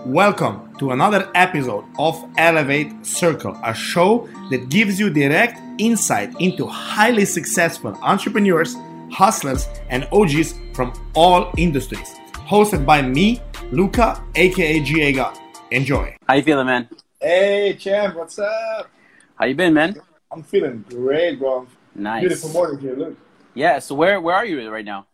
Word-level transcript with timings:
Welcome 0.00 0.72
to 0.78 0.92
another 0.92 1.28
episode 1.34 1.84
of 1.98 2.14
Elevate 2.38 3.04
Circle, 3.04 3.58
a 3.64 3.74
show 3.74 4.28
that 4.50 4.68
gives 4.68 5.00
you 5.00 5.10
direct 5.10 5.58
insight 5.78 6.32
into 6.40 6.64
highly 6.64 7.24
successful 7.24 7.98
entrepreneurs, 8.00 8.76
hustlers, 9.10 9.66
and 9.88 10.06
OGs 10.12 10.54
from 10.74 10.92
all 11.16 11.52
industries. 11.56 12.14
Hosted 12.46 12.86
by 12.86 13.02
me, 13.02 13.42
Luca, 13.72 14.22
aka 14.36 14.78
GA 14.78 15.12
God. 15.12 15.36
Enjoy. 15.72 16.16
How 16.28 16.34
you 16.34 16.42
feeling, 16.44 16.66
man? 16.66 16.88
Hey, 17.20 17.74
champ, 17.76 18.14
what's 18.14 18.38
up? 18.38 18.88
How 19.34 19.46
you 19.46 19.56
been, 19.56 19.74
man? 19.74 19.96
I'm 20.30 20.44
feeling 20.44 20.84
great, 20.88 21.40
bro. 21.40 21.66
Nice. 21.96 22.20
Beautiful 22.20 22.50
morning 22.50 22.78
here. 22.78 22.94
Look, 22.94 23.16
Yeah. 23.54 23.80
So 23.80 23.96
where 23.96 24.20
where 24.20 24.36
are 24.36 24.46
you 24.46 24.70
right 24.70 24.84
now? 24.84 25.06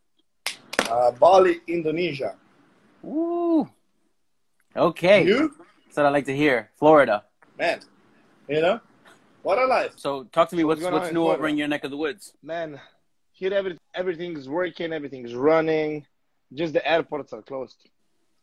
uh, 0.90 1.12
Bali, 1.12 1.60
Indonesia. 1.66 2.34
Ooh. 3.02 3.66
Okay. 4.76 5.24
You, 5.26 5.54
That's 5.86 5.96
what 5.96 6.06
I 6.06 6.10
like 6.10 6.26
to 6.26 6.36
hear. 6.36 6.70
Florida. 6.78 7.24
man, 7.58 7.80
you 8.48 8.60
know 8.60 8.80
what 9.42 9.58
a 9.58 9.66
life, 9.66 9.92
So 9.96 10.24
talk 10.24 10.48
to 10.50 10.56
me. 10.56 10.64
What's 10.64 10.82
What's 10.82 10.92
what's 10.92 11.12
new 11.12 11.20
Florida? 11.20 11.38
over 11.38 11.48
in 11.48 11.56
your 11.56 11.68
neck 11.68 11.84
of 11.84 11.90
the 11.90 11.96
woods? 11.96 12.32
man. 12.42 12.80
Here, 13.32 13.52
every, 13.52 13.76
everything's 13.94 14.48
working, 14.48 14.92
everything's 14.94 15.34
running. 15.34 16.06
Just 16.54 16.72
the 16.72 16.86
airports 16.90 17.34
are 17.34 17.42
closed. 17.42 17.76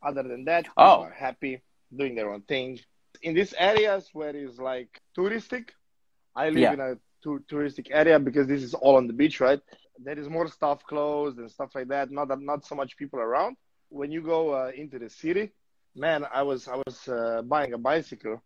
Other 0.04 0.22
than 0.22 0.46
that, 0.46 0.66
people 0.66 0.84
Oh. 0.84 1.02
are 1.02 1.12
happy, 1.12 1.62
doing 1.96 2.14
their 2.14 2.32
own 2.32 2.42
thing. 2.44 2.80
In 3.24 3.34
these 3.34 3.54
areas 3.58 4.10
where 4.14 4.36
it's 4.36 4.60
like 4.60 4.90
touristic, 5.18 5.70
I 6.36 6.50
live 6.50 6.58
Yeah. 6.58 6.74
in 6.74 6.80
a 6.80 6.96
tu- 7.24 7.44
touristic 7.52 7.88
area 7.92 8.20
because 8.20 8.46
this 8.48 8.62
is 8.62 8.76
all 8.76 8.98
on 8.98 9.08
the 9.08 9.14
beach, 9.14 9.40
right? 9.40 9.60
There 9.98 10.18
is 10.20 10.30
more 10.30 10.48
stuff 10.48 10.84
closed 10.86 11.38
and 11.40 11.50
stuff 11.50 11.72
like 11.74 11.88
that. 11.88 12.12
Not 12.12 12.28
that 12.28 12.40
not 12.42 12.64
so 12.64 12.76
much 12.76 12.96
people 12.96 13.20
around. 13.20 13.58
When 13.90 14.12
you 14.12 14.22
go 14.22 14.52
uh, 14.54 14.72
into 14.76 15.00
the 15.00 15.10
city, 15.10 15.52
man, 15.96 16.26
I 16.34 16.44
was 16.44 16.68
I 16.68 16.82
was 16.86 17.08
uh, 17.08 17.42
buying 17.44 17.74
a 17.74 17.78
bicycle, 17.78 18.42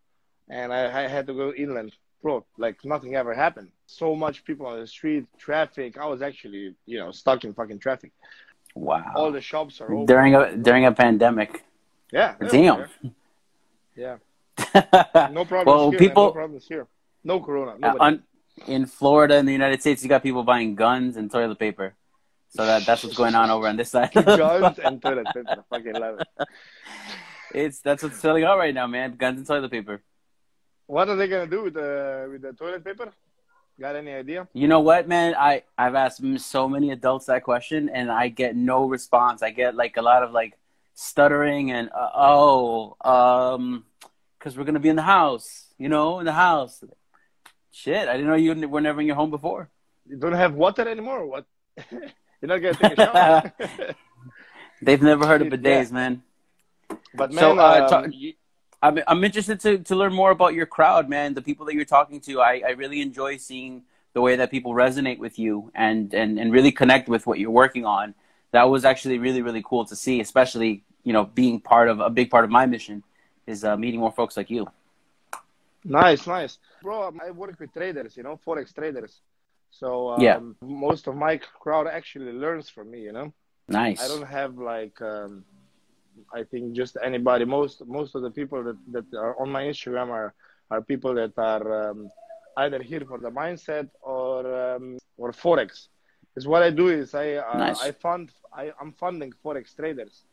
and 0.50 0.74
I, 0.74 1.04
I 1.04 1.08
had 1.08 1.28
to 1.28 1.34
go 1.34 1.54
inland. 1.54 1.94
Bro, 2.22 2.46
like 2.58 2.84
nothing 2.84 3.16
ever 3.16 3.34
happened. 3.34 3.70
So 3.86 4.16
much 4.16 4.44
people 4.44 4.66
on 4.66 4.80
the 4.80 4.88
street, 4.88 5.26
traffic. 5.38 5.98
I 5.98 6.08
was 6.08 6.22
actually, 6.22 6.76
you 6.86 7.00
know, 7.00 7.12
stuck 7.12 7.44
in 7.44 7.54
fucking 7.54 7.80
traffic. 7.80 8.12
Wow. 8.76 9.12
All 9.16 9.32
the 9.32 9.42
shops 9.42 9.82
are 9.82 9.92
open. 9.92 10.06
during 10.06 10.36
a 10.36 10.56
during 10.56 10.86
a 10.86 10.92
pandemic. 10.92 11.64
yeah, 12.12 12.36
Damn. 12.50 12.86
Yeah, 13.96 14.18
no 15.32 15.46
problems 15.46 15.66
well, 15.66 15.92
here. 15.92 16.00
man, 16.00 16.14
no 16.14 16.32
problems 16.32 16.68
here. 16.68 16.88
No 17.24 17.40
corona. 17.40 17.78
uh, 17.82 17.96
on, 18.00 18.24
in 18.68 18.86
Florida 18.86 19.38
in 19.38 19.46
the 19.46 19.52
United 19.52 19.82
States, 19.82 20.04
you 20.04 20.10
got 20.10 20.24
people 20.24 20.44
buying 20.44 20.76
guns 20.76 21.18
and 21.18 21.32
toilet 21.32 21.60
paper. 21.60 21.96
So 22.50 22.66
that 22.66 22.86
that's 22.86 23.04
what's 23.04 23.18
going 23.18 23.36
on 23.36 23.50
over 23.50 23.68
on 23.68 23.76
this 23.76 23.92
side. 23.92 24.12
Guns 24.14 24.80
and 24.84 25.02
toilet 25.02 25.28
paper. 25.34 25.44
I 25.50 25.78
fucking 25.78 25.94
love 25.94 26.20
it. 26.22 26.48
It's 27.54 27.80
that's 27.80 28.04
what's 28.04 28.20
selling 28.20 28.44
out 28.44 28.58
right 28.58 28.74
now, 28.74 28.88
man. 28.88 29.16
Guns 29.16 29.38
and 29.38 29.48
toilet 29.48 29.72
paper. 29.72 30.02
What 30.86 31.10
are 31.10 31.16
they 31.16 31.28
gonna 31.28 31.48
do 31.48 31.64
with 31.64 31.74
the 31.74 32.28
with 32.32 32.42
the 32.42 32.54
toilet 32.54 32.84
paper? 32.84 33.12
Got 33.80 33.96
any 33.96 34.12
idea? 34.12 34.48
You 34.54 34.68
know 34.68 34.80
what, 34.80 35.08
man? 35.08 35.36
I 35.38 35.64
I've 35.78 35.96
asked 35.96 36.22
so 36.40 36.68
many 36.68 36.92
adults 36.92 37.26
that 37.28 37.44
question, 37.44 37.90
and 37.90 38.10
I 38.12 38.30
get 38.30 38.56
no 38.56 38.88
response. 38.88 39.44
I 39.44 39.52
get 39.52 39.76
like 39.76 39.98
a 39.98 40.02
lot 40.02 40.24
of 40.24 40.32
like 40.32 40.58
stuttering 40.96 41.72
and 41.72 41.90
uh, 41.90 42.10
oh, 42.16 42.96
um, 43.06 43.86
because 44.40 44.58
we're 44.58 44.64
gonna 44.64 44.80
be 44.80 44.90
in 44.90 44.96
the 44.96 45.02
house, 45.04 45.68
you 45.78 45.90
know, 45.90 46.20
in 46.20 46.26
the 46.26 46.34
house. 46.34 46.84
Shit, 47.72 48.08
I 48.08 48.14
didn't 48.14 48.28
know 48.28 48.36
you 48.36 48.68
were 48.68 48.82
never 48.82 49.00
in 49.02 49.08
your 49.08 49.16
home 49.16 49.30
before. 49.30 49.70
You 50.10 50.18
don't 50.18 50.34
have 50.34 50.56
water 50.56 50.88
anymore. 50.88 51.26
What? 51.28 51.46
You're 51.92 52.50
not 52.50 52.58
gonna 52.58 52.74
take 52.74 52.98
a 52.98 53.06
shower. 53.06 53.54
They've 54.82 55.02
never 55.02 55.28
heard 55.28 55.42
of 55.42 55.48
Yeah. 55.48 55.58
bidets, 55.58 55.92
man. 55.92 56.24
But 57.18 57.32
man, 57.32 57.44
so, 57.44 57.60
uh, 57.60 57.88
um, 58.04 58.12
you- 58.12 58.34
I'm 58.82 59.00
I'm 59.08 59.24
interested 59.24 59.60
to 59.62 59.80
to 59.80 59.96
learn 59.96 60.14
more 60.14 60.32
about 60.32 60.54
your 60.54 60.68
crowd, 60.68 61.10
man. 61.10 61.34
The 61.34 61.42
people 61.42 61.66
that 61.66 61.74
you're 61.74 61.86
talking 61.98 62.20
to. 62.22 62.42
I 62.42 62.62
I 62.68 62.72
really 62.72 63.02
enjoy 63.02 63.38
seeing 63.38 63.84
the 64.14 64.22
way 64.22 64.36
that 64.36 64.52
people 64.52 64.74
resonate 64.74 65.20
with 65.20 65.40
you 65.40 65.72
and 65.74 66.14
and 66.14 66.40
and 66.40 66.52
really 66.52 66.72
connect 66.72 67.10
with 67.10 67.26
what 67.28 67.40
you're 67.40 67.52
working 67.64 67.86
on. 67.86 68.14
That 68.52 68.70
was 68.70 68.86
actually 68.86 69.18
really 69.20 69.42
really 69.42 69.64
cool 69.70 69.86
to 69.86 69.96
see, 69.96 70.22
especially 70.22 70.84
you 71.04 71.14
know 71.14 71.26
being 71.26 71.60
part 71.60 71.90
of 71.90 72.00
a 72.00 72.10
big 72.10 72.30
part 72.30 72.44
of 72.46 72.52
my 72.52 72.66
mission 72.68 73.04
is 73.48 73.64
uh, 73.64 73.76
meeting 73.78 74.00
more 74.00 74.12
folks 74.12 74.38
like 74.38 74.50
you. 74.52 74.68
Nice, 75.84 76.28
nice, 76.28 76.60
bro. 76.82 77.14
I 77.26 77.32
work 77.32 77.60
with 77.60 77.74
traders, 77.74 78.18
you 78.18 78.24
know, 78.24 78.40
forex 78.46 78.74
traders. 78.74 79.22
So 79.72 80.10
um, 80.10 80.22
Yeah. 80.24 80.40
most 80.68 81.08
of 81.08 81.16
my 81.16 81.38
crowd 81.38 81.88
actually 81.88 82.32
learns 82.34 82.70
from 82.70 82.92
me. 82.92 83.02
You 83.02 83.14
know, 83.14 83.34
Nice. 83.68 84.02
I 84.02 84.08
don't 84.08 84.28
have 84.28 84.58
like 84.58 85.02
um, 85.02 85.46
I 86.34 86.44
think 86.44 86.74
just 86.74 86.98
anybody. 87.04 87.46
Most 87.46 87.86
most 87.86 88.16
of 88.16 88.22
the 88.22 88.32
people 88.32 88.64
that, 88.64 88.78
that 88.92 89.18
are 89.18 89.40
on 89.42 89.50
my 89.50 89.64
Instagram 89.64 90.10
are 90.10 90.34
are 90.72 90.82
people 90.82 91.14
that 91.16 91.34
are 91.38 91.90
um, 91.90 92.10
either 92.58 92.82
here 92.82 93.04
for 93.08 93.20
the 93.20 93.30
mindset 93.30 93.90
or 94.02 94.76
um, 94.76 94.98
or 95.18 95.32
forex. 95.32 95.88
Because 96.34 96.48
what 96.48 96.62
I 96.64 96.70
do 96.70 96.90
is 96.90 97.16
I 97.16 97.36
uh, 97.36 97.58
Nice. 97.58 97.82
I 97.82 97.92
fund 97.92 98.32
I, 98.54 98.72
I'm 98.80 98.92
funding 98.94 99.32
forex 99.44 99.76
traders. 99.76 100.24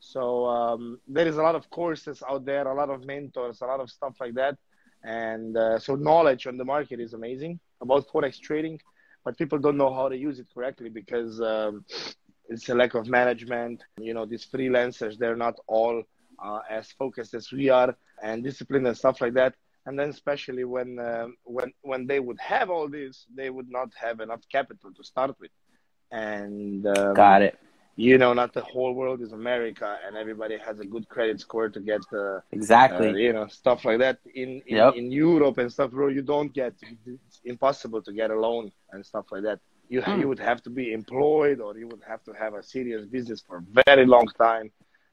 So 0.00 0.46
um, 0.46 1.00
there 1.08 1.26
is 1.26 1.36
a 1.36 1.42
lot 1.42 1.54
of 1.54 1.70
courses 1.70 2.22
out 2.28 2.44
there, 2.44 2.66
a 2.66 2.74
lot 2.74 2.90
of 2.90 3.06
mentors, 3.06 3.60
a 3.62 3.66
lot 3.66 3.80
of 3.80 3.90
stuff 3.90 4.14
like 4.20 4.34
that, 4.34 4.56
and 5.02 5.56
uh, 5.56 5.78
so 5.78 5.94
knowledge 5.94 6.46
on 6.46 6.56
the 6.58 6.64
market 6.64 7.00
is 7.00 7.14
amazing 7.14 7.58
about 7.80 8.06
forex 8.08 8.38
trading, 8.38 8.78
but 9.24 9.36
people 9.38 9.58
don't 9.58 9.76
know 9.76 9.92
how 9.92 10.08
to 10.08 10.16
use 10.16 10.38
it 10.38 10.46
correctly 10.52 10.90
because 10.90 11.40
um, 11.40 11.84
it's 12.48 12.68
a 12.68 12.74
lack 12.74 12.94
of 12.94 13.06
management. 13.08 13.82
You 13.98 14.14
know, 14.14 14.24
these 14.26 14.46
freelancers, 14.46 15.18
they're 15.18 15.36
not 15.36 15.56
all 15.66 16.02
uh, 16.44 16.60
as 16.70 16.90
focused 16.92 17.34
as 17.34 17.50
we 17.52 17.68
are 17.70 17.96
and 18.22 18.42
disciplined 18.42 18.86
and 18.86 18.96
stuff 18.96 19.20
like 19.20 19.34
that. 19.34 19.54
And 19.86 19.98
then, 19.98 20.08
especially 20.10 20.64
when 20.64 20.98
um 20.98 21.36
when 21.44 21.72
when 21.82 22.06
they 22.06 22.20
would 22.20 22.38
have 22.40 22.70
all 22.70 22.88
this, 22.88 23.26
they 23.34 23.50
would 23.50 23.70
not 23.70 23.90
have 24.00 24.20
enough 24.20 24.42
capital 24.50 24.90
to 24.96 25.02
start 25.04 25.34
with. 25.40 25.50
And 26.12 26.86
um, 26.86 27.14
Got 27.14 27.42
it. 27.42 27.58
you 27.96 28.18
know, 28.18 28.32
not 28.32 28.52
the 28.52 28.62
whole 28.62 28.92
world 28.94 29.20
is 29.22 29.32
America, 29.32 29.98
and 30.06 30.16
everybody 30.16 30.56
has 30.58 30.80
a 30.80 30.84
good 30.84 31.08
credit 31.08 31.40
score 31.40 31.68
to 31.68 31.80
get 31.80 32.02
uh, 32.12 32.40
Exactly. 32.52 33.08
uh, 33.10 33.14
you 33.14 33.32
know 33.32 33.46
stuff 33.46 33.84
like 33.84 33.98
that. 33.98 34.18
In 34.34 34.60
in, 34.66 34.76
Yep. 34.76 34.94
in 34.94 35.10
Europe 35.10 35.58
and 35.58 35.70
stuff, 35.72 35.90
bro, 35.90 36.08
you 36.08 36.22
don't 36.22 36.52
get. 36.52 36.74
It's 37.06 37.40
impossible 37.44 38.02
to 38.02 38.12
get 38.12 38.30
a 38.30 38.38
loan 38.38 38.70
and 38.92 39.04
stuff 39.04 39.26
like 39.32 39.42
that. 39.44 39.60
You 39.88 40.00
Hmm. 40.02 40.20
you 40.20 40.28
would 40.28 40.40
have 40.50 40.60
to 40.66 40.70
be 40.70 40.92
employed, 40.92 41.60
or 41.60 41.76
you 41.76 41.86
would 41.88 42.02
have 42.12 42.22
to 42.24 42.32
have 42.32 42.54
a 42.54 42.62
serious 42.62 43.06
business 43.06 43.40
for 43.46 43.56
a 43.58 43.64
very 43.86 44.04
long 44.14 44.26
time, 44.46 44.66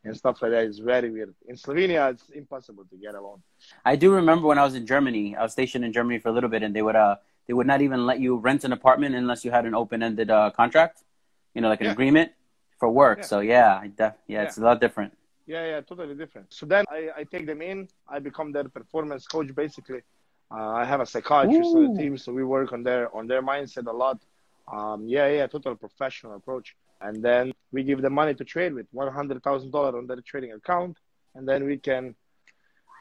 and 0.04 0.16
stuff 0.18 0.42
like 0.42 0.52
that 0.52 0.66
is 0.66 0.80
very 0.80 1.10
weird. 1.16 1.34
In 1.48 1.56
Slovenia, 1.56 2.12
it's 2.14 2.30
impossible 2.30 2.86
to 2.92 2.96
get 2.98 3.14
a 3.16 3.22
loan. 3.22 3.40
I 3.86 3.96
do 3.96 4.12
remember 4.14 4.48
when 4.48 4.58
I 4.58 4.66
was 4.70 4.76
in 4.76 4.86
Germany. 4.94 5.36
I 5.36 5.44
was 5.44 5.52
stationed 5.52 5.86
in 5.86 5.92
Germany 5.94 6.18
for 6.20 6.30
a 6.30 6.32
little 6.38 6.50
bit, 6.50 6.64
and 6.64 6.76
they 6.76 6.82
would 6.82 6.96
uh 6.96 7.16
they 7.48 7.54
would 7.54 7.68
not 7.68 7.82
even 7.82 8.06
let 8.06 8.20
you 8.20 8.32
rent 8.38 8.64
an 8.64 8.72
apartment 8.80 9.16
unless 9.16 9.44
you 9.46 9.52
had 9.52 9.66
an 9.66 9.76
open 9.76 10.02
ended 10.02 10.30
uh, 10.32 10.50
contract. 10.62 11.04
You 11.54 11.62
know, 11.62 11.70
like 11.70 11.82
an 11.82 11.88
Yeah. 11.88 11.98
agreement 11.98 12.32
for 12.80 12.90
work. 12.90 13.20
Yeah. 13.20 13.26
So 13.32 13.40
yeah, 13.42 13.72
def- 13.96 14.22
yeah, 14.28 14.44
it's 14.44 14.58
a 14.58 14.62
lot 14.70 14.80
different. 14.82 15.12
Yeah, 15.46 15.66
yeah, 15.72 15.82
totally 15.82 16.16
different. 16.16 16.48
So 16.54 16.66
then 16.66 16.86
I, 16.90 17.00
I 17.20 17.24
take 17.26 17.46
them 17.46 17.62
in. 17.62 17.78
I 18.08 18.18
become 18.20 18.52
their 18.54 18.68
performance 18.80 19.28
coach, 19.28 19.54
basically. 19.54 20.02
Uh, 20.50 20.82
I 20.82 20.86
have 20.86 21.02
a 21.02 21.06
psychiatrist 21.06 21.76
on 21.76 21.82
the 21.94 22.02
team, 22.02 22.18
so 22.18 22.32
we 22.40 22.44
work 22.44 22.72
on 22.74 22.82
their 22.82 23.04
on 23.18 23.28
their 23.28 23.44
mindset 23.44 23.86
a 23.88 23.92
lot. 24.04 24.18
Um, 24.72 25.08
yeah, 25.08 25.28
yeah, 25.28 25.48
total 25.48 25.76
professional 25.76 26.36
approach. 26.36 26.76
And 27.02 27.22
then 27.22 27.54
we 27.72 27.84
give 27.84 28.02
them 28.02 28.14
money 28.14 28.34
to 28.34 28.46
trade 28.46 28.74
with, 28.74 28.88
one 28.92 29.12
hundred 29.12 29.44
thousand 29.44 29.72
dollar 29.72 29.98
on 29.98 30.08
their 30.08 30.22
trading 30.22 30.54
account, 30.54 30.98
and 31.36 31.48
then 31.48 31.66
we 31.66 31.78
can 31.78 32.16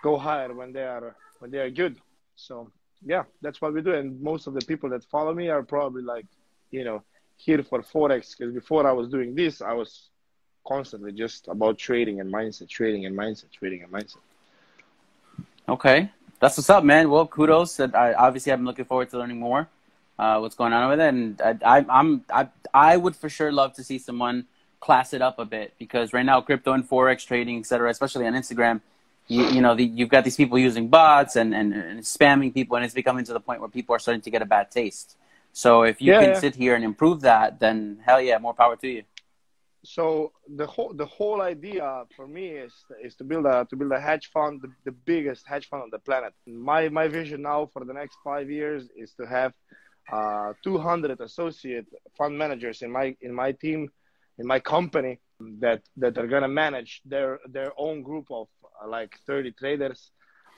go 0.02 0.18
higher 0.18 0.52
when 0.52 0.72
they 0.72 0.82
are 0.82 1.14
when 1.38 1.50
they 1.52 1.58
are 1.58 1.70
good. 1.70 1.96
So 2.34 2.70
yeah, 3.04 3.24
that's 3.42 3.60
what 3.60 3.72
we 3.74 3.82
do. 3.82 3.94
And 3.94 4.20
most 4.20 4.46
of 4.48 4.54
the 4.54 4.60
people 4.60 4.90
that 4.90 5.04
follow 5.04 5.32
me 5.34 5.48
are 5.50 5.62
probably 5.62 6.02
like, 6.02 6.26
you 6.70 6.84
know, 6.84 7.02
here 7.36 7.62
for 7.62 7.80
forex. 7.82 8.36
Because 8.36 8.52
before 8.52 8.86
I 8.86 8.92
was 8.92 9.08
doing 9.08 9.34
this, 9.34 9.62
I 9.62 9.72
was 9.72 10.08
constantly 10.66 11.12
just 11.12 11.46
about 11.48 11.78
trading 11.78 12.20
and 12.20 12.32
mindset, 12.32 12.68
trading 12.68 13.06
and 13.06 13.16
mindset, 13.16 13.50
trading 13.52 13.82
and 13.84 13.92
mindset. 13.92 14.18
Okay, 15.68 16.10
that's 16.40 16.56
what's 16.56 16.70
up, 16.70 16.82
man. 16.82 17.08
Well, 17.08 17.26
kudos. 17.26 17.78
I 17.78 18.14
obviously 18.14 18.52
I'm 18.52 18.64
looking 18.64 18.84
forward 18.84 19.10
to 19.10 19.18
learning 19.18 19.38
more. 19.38 19.68
Uh, 20.18 20.38
what's 20.38 20.54
going 20.54 20.72
on 20.72 20.88
with 20.90 21.00
it? 21.00 21.08
And 21.08 21.40
I, 21.42 21.78
I, 21.78 21.86
I'm 21.88 22.24
I 22.32 22.48
I 22.74 22.96
would 22.96 23.16
for 23.16 23.28
sure 23.28 23.50
love 23.52 23.74
to 23.74 23.84
see 23.84 23.98
someone 23.98 24.46
class 24.80 25.12
it 25.12 25.22
up 25.22 25.38
a 25.38 25.44
bit 25.44 25.74
because 25.78 26.12
right 26.12 26.24
now 26.26 26.40
crypto 26.40 26.72
and 26.72 26.88
forex 26.88 27.26
trading, 27.26 27.58
et 27.58 27.66
cetera, 27.66 27.90
especially 27.90 28.26
on 28.26 28.34
Instagram, 28.34 28.80
you, 29.28 29.44
you 29.46 29.60
know 29.60 29.74
the, 29.74 29.84
you've 29.84 30.08
got 30.08 30.24
these 30.24 30.36
people 30.36 30.58
using 30.58 30.88
bots 30.88 31.36
and, 31.36 31.54
and, 31.54 31.72
and 31.74 32.00
spamming 32.00 32.52
people, 32.52 32.76
and 32.76 32.84
it's 32.84 32.94
becoming 32.94 33.24
to 33.24 33.32
the 33.32 33.40
point 33.40 33.60
where 33.60 33.68
people 33.70 33.94
are 33.94 33.98
starting 33.98 34.22
to 34.22 34.30
get 34.30 34.42
a 34.42 34.46
bad 34.46 34.70
taste. 34.70 35.16
So 35.52 35.82
if 35.82 36.00
you 36.02 36.12
Yeah, 36.12 36.20
can 36.20 36.34
yeah. 36.34 36.34
sit 36.34 36.54
here 36.56 36.74
and 36.74 36.84
improve 36.84 37.20
that, 37.22 37.60
then 37.60 38.00
hell 38.04 38.20
yeah, 38.20 38.38
more 38.38 38.54
power 38.54 38.76
to 38.76 38.88
you. 38.88 39.04
so 39.84 40.32
the 40.56 40.66
whole 40.66 40.92
the 40.94 41.06
whole 41.06 41.40
idea 41.42 42.04
for 42.16 42.26
me 42.26 42.48
is 42.50 42.74
is 43.02 43.14
to 43.16 43.24
build 43.24 43.46
a 43.46 43.66
to 43.70 43.76
build 43.76 43.92
a 43.92 44.00
hedge 44.00 44.30
fund, 44.32 44.60
the, 44.62 44.70
the 44.84 44.92
biggest 44.92 45.46
hedge 45.46 45.68
fund 45.68 45.82
on 45.82 45.90
the 45.90 45.98
planet. 45.98 46.32
My 46.46 46.88
my 46.88 47.08
vision 47.08 47.42
now 47.42 47.66
for 47.72 47.84
the 47.84 47.92
next 47.94 48.18
five 48.24 48.50
years 48.50 48.88
is 48.96 49.12
to 49.14 49.26
have 49.26 49.52
uh, 50.10 50.52
200 50.62 51.20
associate 51.20 51.86
fund 52.16 52.36
managers 52.36 52.82
in 52.82 52.90
my 52.90 53.16
in 53.20 53.32
my 53.32 53.52
team, 53.52 53.90
in 54.38 54.46
my 54.46 54.60
company 54.60 55.20
that 55.60 55.82
that 55.96 56.16
are 56.18 56.26
gonna 56.26 56.48
manage 56.48 57.02
their 57.04 57.38
their 57.48 57.72
own 57.76 58.02
group 58.02 58.26
of 58.30 58.48
like 58.86 59.18
30 59.26 59.52
traders. 59.52 60.10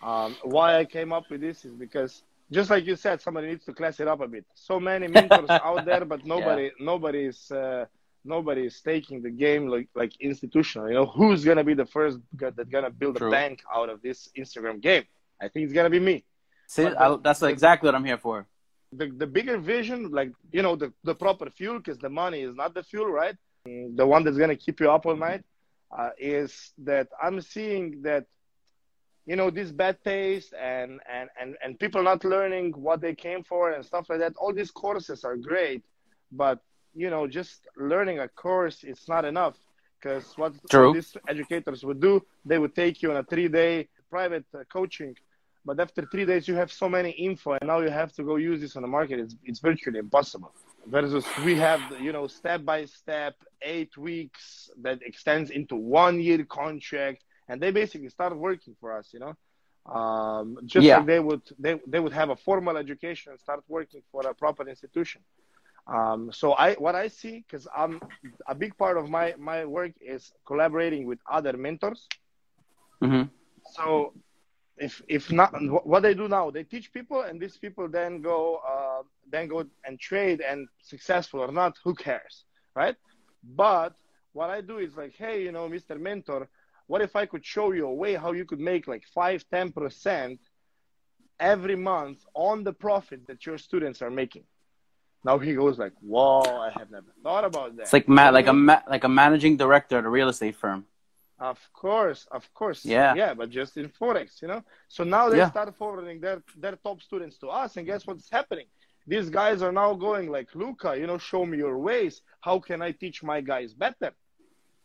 Um, 0.03 0.37
why 0.43 0.79
I 0.79 0.85
came 0.85 1.13
up 1.13 1.31
with 1.31 1.41
this 1.41 1.65
is 1.65 1.73
because 1.75 2.23
just 2.51 2.71
like 2.71 2.85
you 2.85 2.97
said, 2.97 3.21
somebody 3.21 3.49
needs 3.49 3.65
to 3.65 3.73
class 3.73 4.01
it 4.01 4.09
up 4.09 4.21
a 4.21 4.29
bit. 4.29 4.45
So 4.55 4.79
many 4.79 5.09
mentors 5.09 5.51
out 5.51 5.85
there, 5.85 6.05
but 6.05 6.25
nobody, 6.25 6.65
yeah. 6.65 6.71
nobody 6.79 7.25
is, 7.25 7.51
uh, 7.51 7.87
nobody 8.25 8.67
is 8.67 8.81
taking 8.81 9.23
the 9.23 9.31
game 9.31 9.69
like 9.69 9.89
like 9.95 10.13
institutional. 10.21 10.89
You 10.89 10.95
know, 10.95 11.07
who's 11.07 11.45
gonna 11.45 11.65
be 11.65 11.75
the 11.75 11.87
first 11.87 12.19
that's 12.35 12.69
gonna 12.71 12.91
build 12.91 13.17
True. 13.17 13.29
a 13.29 13.31
bank 13.31 13.63
out 13.75 13.89
of 13.89 14.03
this 14.03 14.29
Instagram 14.37 14.81
game? 14.81 15.05
I 15.41 15.49
think 15.49 15.65
it's 15.65 15.73
gonna 15.73 15.91
be 15.91 16.01
me. 16.01 16.25
See, 16.67 16.85
the, 16.85 17.21
that's 17.23 17.43
exactly 17.43 17.89
what 17.89 17.95
I'm 17.95 18.05
here 18.05 18.19
for. 18.19 18.47
The 18.97 19.07
the 19.23 19.27
bigger 19.27 19.59
vision, 19.59 20.11
like 20.11 20.33
you 20.53 20.63
know, 20.63 20.77
the 20.77 20.93
the 21.05 21.15
proper 21.15 21.51
fuel, 21.51 21.79
because 21.79 21.99
the 21.99 22.11
money 22.11 22.41
is 22.43 22.55
not 22.55 22.75
the 22.75 22.83
fuel, 22.83 23.07
right? 23.07 23.37
The 23.65 24.07
one 24.07 24.25
that's 24.25 24.37
gonna 24.37 24.57
keep 24.57 24.81
you 24.81 24.91
up 24.91 25.07
all 25.07 25.17
night 25.17 25.43
uh, 25.97 26.11
is 26.19 26.73
that 26.79 27.09
I'm 27.23 27.41
seeing 27.41 28.03
that 28.03 28.27
you 29.27 29.37
know 29.37 29.51
this 29.51 29.71
bad 29.73 30.03
taste 30.05 30.53
and, 30.61 31.01
and 31.11 31.29
and 31.41 31.57
and 31.63 31.79
people 31.79 32.03
not 32.03 32.25
learning 32.25 32.73
what 32.73 33.01
they 33.01 33.15
came 33.15 33.43
for 33.43 33.73
and 33.73 33.85
stuff 33.85 34.09
like 34.09 34.19
that 34.19 34.35
all 34.37 34.53
these 34.53 34.71
courses 34.71 35.25
are 35.25 35.37
great 35.37 35.83
but 36.31 36.59
you 36.95 37.11
know 37.11 37.27
just 37.27 37.67
learning 37.77 38.19
a 38.19 38.29
course 38.29 38.85
is 38.85 39.09
not 39.09 39.25
enough 39.25 39.57
because 39.99 40.27
what, 40.37 40.53
what, 40.71 40.93
these 40.93 41.17
educators 41.29 41.85
would 41.85 42.01
do 42.01 42.23
they 42.45 42.59
would 42.59 42.75
take 42.75 43.03
you 43.03 43.11
on 43.11 43.17
a 43.17 43.25
three 43.25 43.49
day 43.49 43.89
private 44.11 44.45
uh, 44.55 44.63
coaching 44.71 45.17
but 45.65 45.81
after 45.81 46.07
three 46.11 46.25
days 46.25 46.47
you 46.47 46.55
have 46.55 46.71
so 46.71 46.89
many 46.89 47.11
info 47.11 47.53
and 47.53 47.67
now 47.67 47.81
you 47.81 47.91
have 47.91 48.13
to 48.13 48.23
go 48.23 48.37
use 48.37 48.61
this 48.61 48.77
on 48.77 48.83
the 48.83 48.89
market. 48.89 49.19
It's, 49.19 49.37
it's 49.45 49.61
virtually 49.61 49.99
impossible. 49.99 50.53
Versus 50.87 51.25
we 51.45 51.55
have 51.57 51.81
you 52.01 52.13
know 52.13 52.27
step 52.27 52.65
by 52.65 52.85
step 52.85 53.35
eight 53.63 53.97
weeks 53.97 54.69
that 54.83 54.99
extends 55.03 55.51
into 55.51 55.77
one 55.77 56.21
year 56.21 56.45
contract 56.45 57.25
and 57.49 57.61
they 57.61 57.71
basically 57.71 58.11
start 58.11 58.37
working 58.37 58.77
for 58.81 58.97
us 58.99 59.09
you 59.15 59.21
know? 59.21 59.35
Um, 59.91 60.59
just 60.67 60.87
yeah. 60.87 60.99
like 60.99 61.07
they 61.07 61.21
would 61.21 61.43
they, 61.59 61.81
they 61.87 62.01
would 62.01 62.13
have 62.13 62.31
a 62.31 62.37
formal 62.37 62.77
education 62.77 63.33
and 63.33 63.41
start 63.41 63.63
working 63.69 64.03
for 64.13 64.27
a 64.27 64.35
proper 64.35 64.69
institution. 64.69 65.23
Um, 65.87 66.31
so 66.33 66.53
i 66.53 66.75
what 66.75 66.95
i 66.95 67.09
see 67.09 67.45
because 67.47 67.69
i'm 67.77 68.01
a 68.49 68.55
big 68.55 68.77
part 68.79 68.97
of 68.97 69.11
my 69.11 69.35
my 69.39 69.67
work 69.67 69.93
is 70.01 70.33
collaborating 70.47 71.07
with 71.07 71.19
other 71.31 71.55
mentors. 71.57 72.09
Mm-hmm. 73.03 73.25
so 73.77 74.15
if 74.77 75.03
if 75.09 75.31
not 75.31 75.53
what 75.85 76.03
they 76.03 76.15
do 76.15 76.27
now 76.29 76.51
they 76.51 76.65
teach 76.65 76.93
people 76.93 77.23
and 77.23 77.41
these 77.41 77.57
people 77.57 77.89
then 77.89 78.21
go 78.21 78.61
uh, 78.69 79.03
then 79.31 79.47
go 79.47 79.65
and 79.85 80.01
trade 80.01 80.41
and 80.41 80.67
successful 80.83 81.41
or 81.41 81.53
not 81.53 81.77
who 81.85 81.95
cares 81.95 82.45
right 82.75 82.97
but 83.57 83.95
what 84.33 84.51
i 84.51 84.61
do 84.61 84.79
is 84.79 84.97
like 84.97 85.15
hey 85.17 85.43
you 85.45 85.53
know 85.53 85.69
mr 85.69 85.99
mentor 85.99 86.49
what 86.87 87.01
if 87.01 87.17
I 87.17 87.27
could 87.27 87.45
show 87.45 87.73
you 87.73 87.87
a 87.87 87.95
way 87.95 88.15
how 88.15 88.33
you 88.33 88.45
could 88.45 88.61
make 88.61 88.87
like 88.87 89.05
5 89.15 89.45
10% 89.53 90.39
every 91.41 91.77
month 91.77 92.19
on 92.35 92.65
the 92.65 92.73
profit 92.73 93.27
that 93.27 93.47
your 93.47 93.59
students 93.59 94.03
are 94.03 94.11
making? 94.11 94.45
Now 95.25 95.39
he 95.39 95.55
goes 95.55 95.79
like, 95.79 95.93
"Whoa, 96.01 96.43
I 96.43 96.71
have 96.79 96.91
never 96.91 97.07
thought 97.23 97.45
about 97.45 97.77
that." 97.77 97.85
It's 97.85 97.95
like 97.95 98.09
ma- 98.09 98.29
like 98.29 98.47
a 98.47 98.53
ma- 98.53 98.83
like 98.87 99.05
a 99.05 99.09
managing 99.09 99.57
director 99.57 99.97
at 99.97 100.05
a 100.05 100.09
real 100.09 100.29
estate 100.29 100.55
firm. 100.55 100.85
Of 101.39 101.59
course, 101.73 102.27
of 102.31 102.53
course. 102.55 102.85
Yeah. 102.85 103.15
Yeah, 103.15 103.35
but 103.35 103.51
just 103.51 103.77
in 103.77 103.89
Forex, 103.89 104.41
you 104.41 104.49
know? 104.49 104.63
So 104.89 105.05
now 105.05 105.29
they 105.29 105.39
yeah. 105.39 105.51
start 105.51 105.75
forwarding 105.77 106.21
their, 106.21 106.43
their 106.57 106.77
top 106.77 107.03
students 107.03 107.39
to 107.39 107.49
us, 107.49 107.77
and 107.77 107.87
guess 107.87 108.07
what's 108.07 108.31
happening? 108.31 108.67
These 109.07 109.31
guys 109.31 109.61
are 109.61 109.73
now 109.73 109.95
going 109.95 110.31
like, 110.31 110.55
Luca, 110.55 110.97
you 110.97 111.07
know, 111.07 111.19
show 111.19 111.45
me 111.45 111.59
your 111.59 111.79
ways. 111.79 112.23
How 112.41 112.59
can 112.59 112.81
I 112.81 112.93
teach 112.93 113.23
my 113.23 113.41
guys 113.41 113.75
better? 113.75 114.13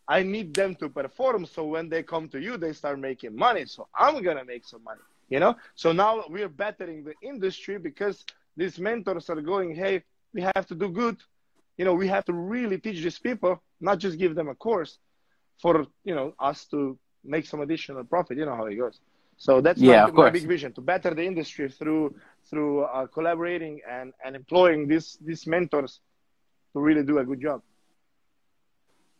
I 0.07 0.23
need 0.23 0.55
them 0.55 0.75
to 0.75 0.89
perform 0.89 1.45
so 1.45 1.65
when 1.65 1.87
they 1.87 2.01
come 2.01 2.27
to 2.29 2.41
you, 2.41 2.57
they 2.57 2.73
start 2.73 2.99
making 2.99 3.35
money. 3.35 3.65
So 3.65 3.87
I'm 3.95 4.21
gonna 4.23 4.43
make 4.43 4.65
some 4.65 4.83
money, 4.83 5.01
you 5.29 5.39
know. 5.39 5.55
So 5.75 5.91
now 5.91 6.23
we're 6.27 6.49
bettering 6.49 7.03
the 7.03 7.13
industry 7.21 7.77
because 7.77 8.25
these 8.57 8.79
mentors 8.79 9.29
are 9.29 9.39
going, 9.39 9.75
hey, 9.75 10.03
we 10.33 10.41
have 10.41 10.65
to 10.67 10.75
do 10.75 10.89
good. 10.89 11.17
You 11.77 11.85
know, 11.85 11.93
we 11.93 12.07
have 12.07 12.25
to 12.25 12.33
really 12.33 12.79
teach 12.79 13.01
these 13.03 13.19
people, 13.19 13.61
not 13.79 13.99
just 13.99 14.17
give 14.17 14.33
them 14.35 14.49
a 14.49 14.55
course, 14.55 14.97
for 15.61 15.85
you 16.03 16.15
know 16.15 16.33
us 16.39 16.65
to 16.65 16.97
make 17.23 17.45
some 17.45 17.61
additional 17.61 18.03
profit. 18.03 18.37
You 18.37 18.45
know 18.45 18.55
how 18.55 18.65
it 18.65 18.75
goes. 18.75 18.99
So 19.37 19.61
that's 19.61 19.79
yeah, 19.79 20.07
my, 20.07 20.23
my 20.23 20.29
big 20.29 20.47
vision 20.47 20.73
to 20.73 20.81
better 20.81 21.13
the 21.13 21.23
industry 21.23 21.69
through 21.69 22.15
through 22.49 22.83
uh, 22.83 23.07
collaborating 23.07 23.79
and, 23.89 24.13
and 24.23 24.35
employing 24.35 24.87
these 24.87 25.17
these 25.21 25.47
mentors 25.47 26.01
to 26.73 26.79
really 26.79 27.03
do 27.03 27.19
a 27.19 27.23
good 27.23 27.41
job. 27.41 27.61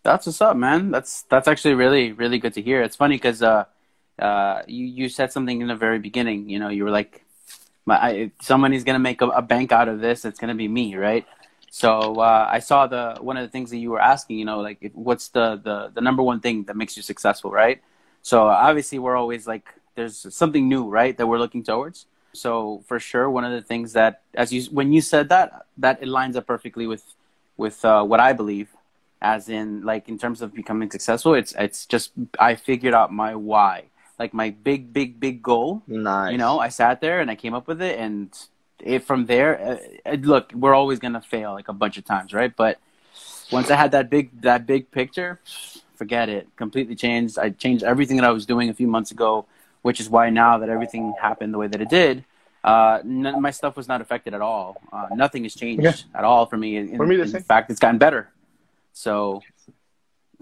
That's 0.04 0.26
what's 0.26 0.42
up, 0.42 0.58
man. 0.58 0.92
That's 0.92 1.24
that's 1.24 1.48
actually 1.48 1.76
really 1.76 2.12
really 2.12 2.38
good 2.38 2.54
to 2.56 2.62
hear. 2.62 2.82
It's 2.82 2.98
funny 2.98 3.16
because 3.16 3.42
uh, 3.42 3.66
uh, 4.20 4.62
you 4.68 4.86
you 4.86 5.10
said 5.10 5.32
something 5.32 5.62
in 5.62 5.68
the 5.68 5.76
very 5.76 6.00
beginning. 6.00 6.50
You 6.50 6.60
know, 6.60 6.70
you 6.70 6.84
were 6.84 6.92
like, 6.92 7.24
my, 7.86 7.96
I, 7.96 8.32
somebody's 8.42 8.84
gonna 8.84 9.00
make 9.00 9.22
a, 9.22 9.28
a, 9.28 9.42
bank 9.42 9.72
out 9.72 9.88
of 9.88 10.02
this. 10.02 10.26
It's 10.26 10.40
gonna 10.40 10.56
be 10.56 10.68
me, 10.68 10.96
right? 10.96 11.26
So 11.72 12.16
uh, 12.16 12.48
I 12.52 12.60
saw 12.60 12.88
the 12.88 13.18
one 13.22 13.38
of 13.38 13.44
the 13.44 13.50
things 13.50 13.70
that 13.70 13.78
you 13.78 13.92
were 13.92 14.02
asking. 14.02 14.40
You 14.40 14.46
know, 14.46 14.60
like 14.60 14.78
if, 14.82 14.94
what's 14.94 15.30
the, 15.30 15.60
the 15.64 15.92
the 15.94 16.02
number 16.02 16.24
one 16.24 16.40
thing 16.40 16.64
that 16.66 16.76
makes 16.76 16.98
you 16.98 17.04
successful, 17.04 17.52
right? 17.52 17.82
So 18.22 18.48
obviously 18.48 19.00
we're 19.00 19.16
always 19.16 19.48
like, 19.48 19.74
there's 19.96 20.34
something 20.36 20.68
new, 20.68 20.90
right, 20.90 21.16
that 21.18 21.26
we're 21.26 21.40
looking 21.40 21.64
towards. 21.64 22.06
So 22.34 22.84
for 22.88 23.00
sure, 23.00 23.30
one 23.30 23.46
of 23.46 23.52
the 23.52 23.62
things 23.62 23.94
that 23.94 24.22
as 24.34 24.52
you 24.52 24.64
when 24.72 24.92
you 24.94 25.02
said 25.02 25.30
that, 25.30 25.66
that 25.78 26.02
it 26.02 26.08
lines 26.08 26.36
up 26.36 26.48
perfectly 26.48 26.88
with 26.88 27.04
with 27.58 27.84
uh, 27.84 28.04
what 28.04 28.20
I 28.20 28.34
believe 28.34 28.70
as 29.22 29.50
in 29.50 29.82
like 29.84 30.08
in 30.08 30.18
terms 30.18 30.42
of 30.42 30.54
becoming 30.54 30.90
successful 30.90 31.34
it's 31.34 31.54
it's 31.60 31.86
just 31.86 32.12
i 32.40 32.56
figured 32.56 32.94
out 32.94 33.12
my 33.12 33.36
why 33.36 33.84
like 34.18 34.34
my 34.34 34.50
big 34.50 34.94
big 34.94 35.20
big 35.20 35.44
goal 35.44 35.84
nice 35.88 36.32
you 36.32 36.38
know 36.38 36.60
i 36.60 36.70
sat 36.70 37.02
there 37.02 37.20
and 37.20 37.30
i 37.30 37.36
came 37.36 37.54
up 37.54 37.68
with 37.68 37.82
it 37.82 38.00
and 38.00 38.48
it 38.82 39.04
from 39.04 39.26
there 39.26 39.80
uh, 40.06 40.14
look 40.14 40.52
we're 40.54 40.74
always 40.74 41.00
gonna 41.00 41.22
fail 41.22 41.54
like 41.54 41.68
a 41.68 41.74
bunch 41.74 41.98
of 41.98 42.06
times 42.06 42.34
right 42.34 42.56
but 42.56 42.80
once 43.52 43.70
i 43.70 43.76
had 43.76 43.92
that 43.92 44.10
big 44.10 44.30
that 44.42 44.66
big 44.66 44.90
picture 44.92 45.40
forget 45.96 46.30
it 46.30 46.48
completely 46.56 46.96
changed 46.96 47.38
i 47.38 47.50
changed 47.50 47.84
everything 47.84 48.18
that 48.18 48.26
i 48.26 48.32
was 48.32 48.46
doing 48.46 48.70
a 48.70 48.74
few 48.74 48.88
months 48.88 49.12
ago 49.12 49.46
which 49.82 50.00
is 50.00 50.10
why 50.10 50.30
now 50.30 50.58
that 50.58 50.70
everything 50.70 51.14
happened 51.22 51.54
the 51.54 51.58
way 51.58 51.68
that 51.68 51.82
it 51.82 51.90
did 51.90 52.24
uh, 52.64 53.00
none, 53.04 53.42
my 53.42 53.52
stuff 53.52 53.78
was 53.78 53.88
not 53.88 54.02
affected 54.02 54.34
at 54.34 54.42
all. 54.42 54.82
Uh, 54.92 55.08
nothing 55.14 55.44
has 55.44 55.56
changed 55.56 55.84
yeah. 55.84 55.94
at 56.14 56.24
all 56.24 56.46
for 56.46 56.58
me. 56.58 56.76
In, 56.76 56.98
for 56.98 57.06
me, 57.06 57.20
in 57.20 57.28
fact, 57.44 57.72
it's 57.72 57.80
gotten 57.80 57.98
better. 57.98 58.30
So, 58.92 59.42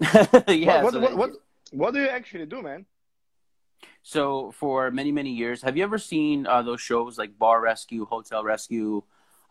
yeah. 0.00 0.82
What, 0.82 0.92
so 0.94 1.00
what, 1.00 1.16
what, 1.16 1.30
what, 1.70 1.94
do 1.94 2.00
you 2.00 2.08
actually 2.08 2.46
do, 2.46 2.62
man? 2.62 2.86
So, 4.02 4.52
for 4.52 4.90
many, 4.90 5.12
many 5.12 5.30
years, 5.30 5.62
have 5.62 5.76
you 5.76 5.84
ever 5.84 5.98
seen 5.98 6.46
uh, 6.46 6.62
those 6.62 6.80
shows 6.80 7.18
like 7.18 7.38
Bar 7.38 7.60
Rescue, 7.60 8.06
Hotel 8.06 8.42
Rescue, 8.42 9.02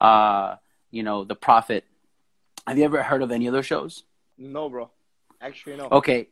uh, 0.01 0.55
you 0.89 1.03
know, 1.03 1.23
The 1.23 1.35
Profit? 1.35 1.85
Have 2.65 2.77
you 2.77 2.83
ever 2.83 3.03
heard 3.03 3.21
of 3.21 3.31
any 3.31 3.47
of 3.47 3.53
those 3.53 3.65
shows? 3.65 4.03
No, 4.37 4.69
bro. 4.69 4.89
Actually, 5.39 5.77
no. 5.77 5.87
Okay. 5.91 6.27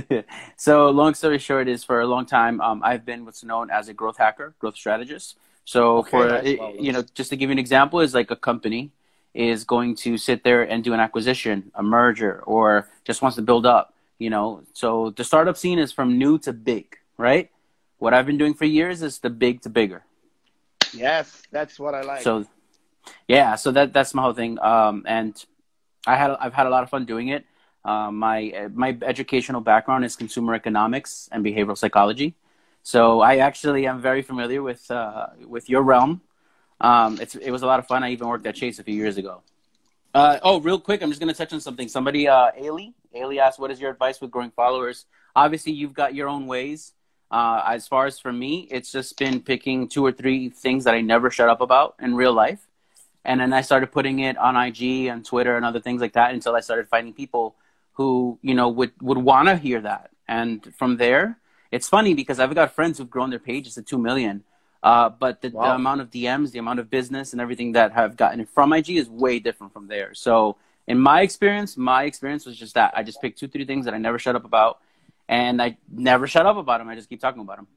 so, 0.56 0.90
long 0.90 1.14
story 1.14 1.38
short 1.38 1.68
is 1.68 1.84
for 1.84 2.00
a 2.00 2.06
long 2.06 2.26
time, 2.26 2.60
um, 2.60 2.82
I've 2.82 3.04
been 3.04 3.24
what's 3.24 3.44
known 3.44 3.70
as 3.70 3.88
a 3.88 3.94
growth 3.94 4.16
hacker, 4.16 4.54
growth 4.58 4.76
strategist. 4.76 5.36
So, 5.64 5.98
okay, 5.98 6.10
for, 6.10 6.28
nice. 6.28 6.58
well, 6.58 6.74
you 6.76 6.92
know, 6.92 7.04
just 7.14 7.30
to 7.30 7.36
give 7.36 7.50
you 7.50 7.52
an 7.52 7.58
example, 7.58 8.00
is 8.00 8.14
like 8.14 8.30
a 8.30 8.36
company 8.36 8.90
is 9.34 9.64
going 9.64 9.94
to 9.94 10.16
sit 10.18 10.42
there 10.42 10.62
and 10.62 10.82
do 10.82 10.92
an 10.92 11.00
acquisition, 11.00 11.70
a 11.74 11.82
merger, 11.82 12.42
or 12.46 12.88
just 13.04 13.22
wants 13.22 13.36
to 13.36 13.42
build 13.42 13.66
up, 13.66 13.94
you 14.18 14.30
know. 14.30 14.62
So 14.72 15.10
the 15.10 15.24
startup 15.24 15.56
scene 15.56 15.78
is 15.78 15.92
from 15.92 16.18
new 16.18 16.38
to 16.40 16.52
big, 16.52 16.96
right? 17.20 17.50
What 17.98 18.14
I've 18.14 18.26
been 18.26 18.38
doing 18.38 18.54
for 18.54 18.64
years 18.64 19.02
is 19.02 19.18
the 19.18 19.30
big 19.30 19.62
to 19.62 19.68
bigger. 19.68 20.04
Yes, 20.92 21.42
that's 21.52 21.78
what 21.78 21.94
I 21.94 22.02
like. 22.02 22.22
So, 22.22 22.46
yeah, 23.28 23.54
so 23.54 23.70
that 23.72 23.92
that's 23.92 24.14
my 24.14 24.22
whole 24.22 24.32
thing. 24.32 24.58
Um, 24.58 25.04
and 25.06 25.32
I 26.06 26.16
had 26.16 26.30
I've 26.40 26.54
had 26.54 26.66
a 26.66 26.70
lot 26.70 26.82
of 26.82 26.90
fun 26.90 27.04
doing 27.04 27.28
it. 27.28 27.44
Uh, 27.84 28.10
my 28.10 28.68
my 28.72 28.96
educational 29.02 29.60
background 29.60 30.04
is 30.04 30.16
consumer 30.16 30.54
economics 30.54 31.28
and 31.32 31.44
behavioral 31.44 31.78
psychology, 31.78 32.34
so 32.82 33.20
I 33.20 33.36
actually 33.36 33.86
am 33.86 34.00
very 34.00 34.22
familiar 34.22 34.62
with 34.62 34.90
uh, 34.90 35.28
with 35.46 35.68
your 35.68 35.82
realm 35.82 36.22
um, 36.80 37.18
it's, 37.20 37.34
it 37.34 37.50
was 37.50 37.62
a 37.62 37.66
lot 37.66 37.78
of 37.78 37.86
fun. 37.86 38.02
I 38.02 38.10
even 38.10 38.26
worked 38.26 38.46
at 38.46 38.54
Chase 38.54 38.78
a 38.78 38.84
few 38.84 38.94
years 38.94 39.18
ago. 39.18 39.42
Uh, 40.14 40.38
oh, 40.42 40.60
real 40.60 40.80
quick, 40.80 41.02
I'm 41.02 41.10
just 41.10 41.20
going 41.20 41.32
to 41.32 41.36
touch 41.36 41.52
on 41.52 41.60
something. 41.60 41.88
Somebody, 41.88 42.26
uh, 42.26 42.50
Ailey, 42.58 42.94
Ailey 43.14 43.38
asked, 43.38 43.58
what 43.58 43.70
is 43.70 43.80
your 43.80 43.90
advice 43.90 44.20
with 44.20 44.30
growing 44.30 44.50
followers? 44.50 45.06
Obviously, 45.36 45.72
you've 45.72 45.94
got 45.94 46.14
your 46.14 46.28
own 46.28 46.46
ways. 46.46 46.92
Uh, 47.30 47.62
as 47.66 47.86
far 47.86 48.06
as 48.06 48.18
for 48.18 48.32
me, 48.32 48.66
it's 48.70 48.90
just 48.90 49.16
been 49.18 49.40
picking 49.40 49.88
two 49.88 50.04
or 50.04 50.12
three 50.12 50.48
things 50.48 50.84
that 50.84 50.94
I 50.94 51.00
never 51.00 51.30
shut 51.30 51.48
up 51.48 51.60
about 51.60 51.94
in 52.00 52.14
real 52.14 52.32
life. 52.32 52.66
And 53.24 53.40
then 53.40 53.52
I 53.52 53.60
started 53.60 53.92
putting 53.92 54.20
it 54.20 54.36
on 54.36 54.56
IG 54.56 55.06
and 55.06 55.24
Twitter 55.24 55.56
and 55.56 55.64
other 55.64 55.80
things 55.80 56.00
like 56.00 56.14
that 56.14 56.32
until 56.32 56.56
I 56.56 56.60
started 56.60 56.88
finding 56.88 57.12
people 57.12 57.54
who, 57.92 58.38
you 58.42 58.54
know, 58.54 58.68
would, 58.68 58.92
would 59.00 59.18
want 59.18 59.48
to 59.48 59.56
hear 59.56 59.80
that. 59.82 60.10
And 60.26 60.74
from 60.76 60.96
there, 60.96 61.38
it's 61.70 61.88
funny 61.88 62.14
because 62.14 62.40
I've 62.40 62.54
got 62.54 62.74
friends 62.74 62.98
who've 62.98 63.10
grown 63.10 63.30
their 63.30 63.38
pages 63.38 63.74
to 63.74 63.82
2 63.82 63.98
million 63.98 64.42
uh, 64.82 65.10
but 65.10 65.42
the, 65.42 65.50
wow. 65.50 65.68
the, 65.68 65.74
amount 65.74 66.00
of 66.00 66.10
DMs, 66.10 66.52
the 66.52 66.58
amount 66.58 66.78
of 66.78 66.88
business, 66.88 67.32
and 67.32 67.40
everything 67.40 67.72
that 67.72 67.92
have 67.92 68.16
gotten 68.16 68.44
from 68.46 68.72
IG 68.72 68.90
is 68.90 69.08
way 69.08 69.38
different 69.38 69.72
from 69.72 69.88
there. 69.88 70.14
So, 70.14 70.56
in 70.86 70.98
my 70.98 71.20
experience, 71.20 71.76
my 71.76 72.04
experience 72.04 72.46
was 72.46 72.56
just 72.56 72.74
that 72.74 72.94
I 72.96 73.02
just 73.02 73.20
picked 73.20 73.38
two, 73.38 73.48
three 73.48 73.66
things 73.66 73.84
that 73.84 73.94
I 73.94 73.98
never 73.98 74.18
shut 74.18 74.34
up 74.34 74.44
about, 74.44 74.80
and 75.30 75.62
I 75.62 75.78
never 75.88 76.26
shut 76.26 76.44
up 76.44 76.56
about 76.56 76.78
them. 76.78 76.88
I 76.88 76.96
just 76.96 77.08
keep 77.08 77.20
talking 77.20 77.40
about 77.40 77.58
them. 77.58 77.68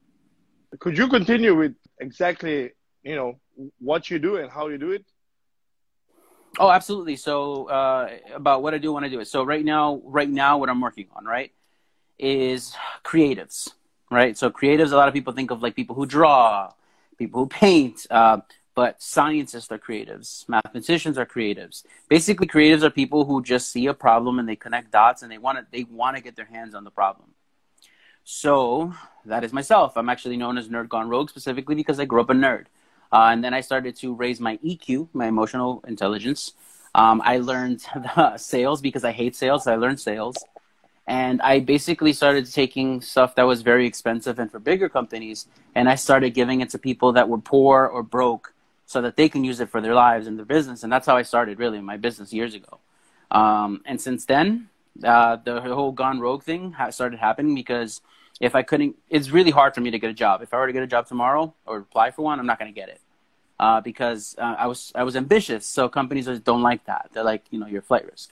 Could 0.80 0.98
you 0.98 1.08
continue 1.08 1.54
with 1.54 1.76
exactly, 2.00 2.72
you 3.04 3.14
know, 3.14 3.38
what 3.78 4.10
you 4.10 4.18
do 4.18 4.36
and 4.36 4.50
how 4.50 4.66
you 4.66 4.76
do 4.76 4.90
it? 4.90 5.04
Oh, 6.58 6.70
absolutely. 6.70 7.14
So, 7.14 7.68
uh, 7.68 8.10
about 8.34 8.62
what 8.62 8.74
I 8.74 8.78
do 8.78 8.92
when 8.92 9.04
I 9.04 9.08
do 9.08 9.20
it. 9.20 9.28
So, 9.28 9.44
right 9.44 9.64
now, 9.64 10.02
right 10.04 10.28
now, 10.28 10.58
what 10.58 10.68
I'm 10.68 10.80
working 10.80 11.06
on, 11.14 11.24
right, 11.24 11.52
is 12.18 12.74
creatives, 13.04 13.70
right? 14.10 14.36
So, 14.36 14.50
creatives. 14.50 14.90
A 14.90 14.96
lot 14.96 15.06
of 15.06 15.14
people 15.14 15.32
think 15.32 15.52
of 15.52 15.62
like 15.62 15.76
people 15.76 15.94
who 15.94 16.06
draw, 16.06 16.72
people 17.18 17.40
who 17.40 17.48
paint, 17.48 18.06
uh, 18.10 18.38
but 18.74 19.00
scientists 19.00 19.70
are 19.70 19.78
creatives, 19.78 20.48
mathematicians 20.48 21.18
are 21.18 21.26
creatives. 21.26 21.84
Basically, 22.08 22.48
creatives 22.48 22.82
are 22.82 22.90
people 22.90 23.24
who 23.24 23.42
just 23.42 23.70
see 23.70 23.86
a 23.86 23.94
problem 23.94 24.40
and 24.40 24.48
they 24.48 24.56
connect 24.56 24.90
dots 24.90 25.22
and 25.22 25.30
they 25.30 25.38
want 25.38 25.58
to 25.58 25.66
they 25.70 25.84
want 25.84 26.16
to 26.16 26.22
get 26.22 26.34
their 26.34 26.46
hands 26.46 26.74
on 26.74 26.82
the 26.82 26.90
problem. 26.90 27.30
So 28.24 28.92
that 29.26 29.44
is 29.44 29.52
myself. 29.52 29.96
I'm 29.96 30.08
actually 30.08 30.36
known 30.36 30.58
as 30.58 30.68
Nerd 30.68 30.88
Gone 30.88 31.08
Rogue 31.08 31.30
specifically 31.30 31.74
because 31.74 32.00
I 32.00 32.06
grew 32.06 32.20
up 32.20 32.30
a 32.30 32.34
nerd. 32.34 32.66
Uh, 33.12 33.28
and 33.30 33.44
then 33.44 33.54
I 33.54 33.60
started 33.60 33.94
to 33.96 34.14
raise 34.14 34.40
my 34.40 34.56
EQ, 34.58 35.08
my 35.12 35.26
emotional 35.26 35.84
intelligence. 35.86 36.54
Um, 36.94 37.22
I 37.24 37.38
learned 37.38 37.84
sales 38.36 38.80
because 38.80 39.04
I 39.04 39.12
hate 39.12 39.36
sales. 39.36 39.66
I 39.66 39.76
learned 39.76 40.00
sales. 40.00 40.36
And 41.06 41.42
I 41.42 41.60
basically 41.60 42.14
started 42.14 42.50
taking 42.50 43.02
stuff 43.02 43.34
that 43.34 43.42
was 43.42 43.60
very 43.60 43.86
expensive 43.86 44.38
and 44.38 44.50
for 44.50 44.58
bigger 44.58 44.88
companies, 44.88 45.46
and 45.74 45.86
I 45.86 45.96
started 45.96 46.30
giving 46.30 46.62
it 46.62 46.70
to 46.70 46.78
people 46.78 47.12
that 47.12 47.28
were 47.28 47.38
poor 47.38 47.84
or 47.84 48.02
broke 48.02 48.54
so 48.86 49.02
that 49.02 49.16
they 49.16 49.28
can 49.28 49.44
use 49.44 49.60
it 49.60 49.68
for 49.68 49.82
their 49.82 49.94
lives 49.94 50.26
and 50.26 50.38
their 50.38 50.46
business. 50.46 50.82
And 50.82 50.90
that's 50.90 51.06
how 51.06 51.16
I 51.16 51.22
started 51.22 51.58
really 51.58 51.80
my 51.82 51.98
business 51.98 52.32
years 52.32 52.54
ago. 52.54 52.78
Um, 53.30 53.82
and 53.84 54.00
since 54.00 54.24
then, 54.24 54.70
uh, 55.02 55.36
the 55.36 55.60
whole 55.60 55.92
gone 55.92 56.20
rogue 56.20 56.42
thing 56.42 56.74
started 56.90 57.18
happening 57.18 57.54
because 57.54 58.00
if 58.40 58.54
I 58.54 58.62
couldn't, 58.62 58.96
it's 59.08 59.30
really 59.30 59.50
hard 59.50 59.74
for 59.74 59.80
me 59.80 59.90
to 59.90 59.98
get 59.98 60.10
a 60.10 60.14
job. 60.14 60.42
If 60.42 60.52
I 60.52 60.58
were 60.58 60.66
to 60.66 60.72
get 60.72 60.82
a 60.82 60.86
job 60.86 61.06
tomorrow 61.06 61.54
or 61.66 61.78
apply 61.78 62.10
for 62.10 62.22
one, 62.22 62.38
I'm 62.38 62.46
not 62.46 62.58
going 62.58 62.72
to 62.72 62.78
get 62.78 62.88
it 62.88 63.00
uh, 63.58 63.80
because 63.80 64.36
uh, 64.38 64.56
I 64.58 64.66
was 64.66 64.92
I 64.94 65.02
was 65.04 65.16
ambitious. 65.16 65.66
So 65.66 65.88
companies 65.88 66.26
don't 66.40 66.62
like 66.62 66.84
that. 66.86 67.10
They're 67.12 67.24
like, 67.24 67.44
you 67.50 67.58
know, 67.58 67.66
you're 67.66 67.82
flight 67.82 68.04
risk. 68.10 68.30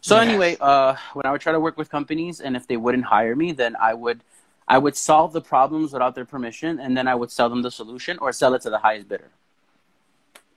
So 0.00 0.16
yes. 0.16 0.28
anyway, 0.28 0.56
uh, 0.60 0.96
when 1.14 1.26
I 1.26 1.32
would 1.32 1.40
try 1.40 1.52
to 1.52 1.60
work 1.60 1.76
with 1.76 1.88
companies, 1.88 2.40
and 2.40 2.56
if 2.56 2.66
they 2.66 2.76
wouldn't 2.76 3.04
hire 3.04 3.36
me, 3.36 3.52
then 3.52 3.76
I 3.80 3.94
would 3.94 4.22
I 4.66 4.78
would 4.78 4.96
solve 4.96 5.32
the 5.32 5.40
problems 5.40 5.92
without 5.92 6.14
their 6.14 6.24
permission, 6.24 6.80
and 6.80 6.96
then 6.96 7.08
I 7.08 7.14
would 7.14 7.30
sell 7.30 7.48
them 7.48 7.62
the 7.62 7.70
solution 7.70 8.18
or 8.18 8.32
sell 8.32 8.54
it 8.54 8.62
to 8.62 8.70
the 8.70 8.78
highest 8.78 9.08
bidder. 9.08 9.30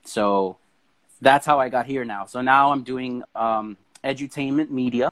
So 0.04 0.58
that's 1.22 1.46
how 1.46 1.60
I 1.60 1.70
got 1.70 1.86
here 1.86 2.06
now. 2.06 2.26
So 2.26 2.42
now 2.42 2.72
I'm 2.72 2.84
doing 2.84 3.24
um, 3.36 3.78
edutainment 4.04 4.70
media. 4.70 5.12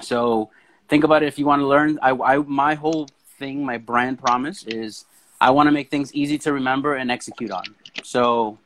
So 0.00 0.50
think 0.88 1.04
about 1.04 1.22
it. 1.22 1.26
If 1.26 1.38
you 1.38 1.46
want 1.46 1.60
to 1.60 1.66
learn, 1.66 1.98
I, 2.02 2.10
I 2.10 2.36
my 2.38 2.74
whole 2.74 3.08
thing, 3.38 3.64
my 3.64 3.78
brand 3.78 4.18
promise 4.18 4.64
is 4.64 5.04
I 5.40 5.50
want 5.50 5.66
to 5.68 5.72
make 5.72 5.90
things 5.90 6.12
easy 6.14 6.38
to 6.38 6.52
remember 6.52 6.94
and 6.94 7.10
execute 7.10 7.50
on. 7.50 7.64
So 8.02 8.58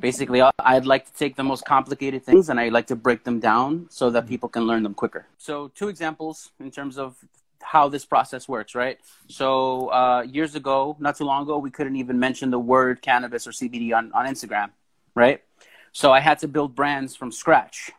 basically, 0.00 0.42
I'd 0.58 0.86
like 0.86 1.06
to 1.06 1.14
take 1.14 1.36
the 1.36 1.44
most 1.44 1.64
complicated 1.64 2.24
things 2.24 2.48
and 2.48 2.58
I 2.58 2.68
like 2.68 2.86
to 2.88 2.96
break 2.96 3.24
them 3.24 3.40
down 3.40 3.86
so 3.90 4.10
that 4.10 4.26
people 4.26 4.48
can 4.48 4.64
learn 4.64 4.82
them 4.82 4.94
quicker. 4.94 5.26
So 5.38 5.68
two 5.68 5.88
examples 5.88 6.50
in 6.60 6.70
terms 6.70 6.98
of 6.98 7.16
how 7.62 7.88
this 7.88 8.04
process 8.04 8.48
works, 8.48 8.74
right? 8.74 8.98
So 9.28 9.88
uh, 9.88 10.22
years 10.22 10.54
ago, 10.54 10.96
not 11.00 11.16
too 11.16 11.24
long 11.24 11.42
ago, 11.42 11.58
we 11.58 11.70
couldn't 11.70 11.96
even 11.96 12.18
mention 12.18 12.50
the 12.50 12.58
word 12.58 13.02
cannabis 13.02 13.46
or 13.46 13.50
CBD 13.50 13.96
on, 13.96 14.12
on 14.12 14.26
Instagram 14.26 14.70
right? 15.16 15.42
So 15.90 16.12
I 16.12 16.20
had 16.20 16.38
to 16.40 16.48
build 16.48 16.76
brands 16.76 17.16
from 17.16 17.32
scratch 17.32 17.90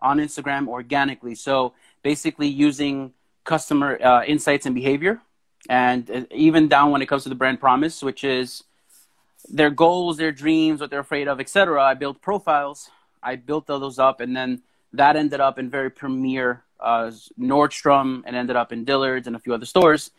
on 0.00 0.18
Instagram 0.18 0.68
organically. 0.68 1.34
So 1.34 1.72
basically 2.06 2.46
using 2.46 3.12
customer 3.42 3.90
uh, 4.00 4.22
insights 4.22 4.64
and 4.64 4.76
behavior, 4.76 5.20
and 5.68 6.08
uh, 6.08 6.22
even 6.30 6.68
down 6.68 6.92
when 6.92 7.02
it 7.02 7.06
comes 7.06 7.24
to 7.24 7.28
the 7.28 7.40
brand 7.42 7.58
promise, 7.58 8.00
which 8.00 8.22
is 8.22 8.62
their 9.58 9.70
goals, 9.70 10.16
their 10.16 10.30
dreams, 10.30 10.80
what 10.80 10.88
they're 10.90 11.06
afraid 11.08 11.26
of, 11.26 11.40
etc. 11.40 11.82
I 11.82 11.94
built 11.94 12.22
profiles. 12.22 12.90
I 13.30 13.34
built 13.34 13.66
those 13.66 13.98
up, 13.98 14.20
and 14.20 14.36
then 14.38 14.62
that 14.92 15.16
ended 15.16 15.40
up 15.40 15.58
in 15.58 15.68
very 15.68 15.90
premier 15.90 16.62
uh, 16.78 17.10
Nordstrom, 17.50 18.22
and 18.24 18.36
ended 18.36 18.54
up 18.54 18.70
in 18.72 18.84
Dillard's 18.84 19.26
and 19.26 19.34
a 19.34 19.40
few 19.40 19.52
other 19.52 19.66
stores. 19.66 20.12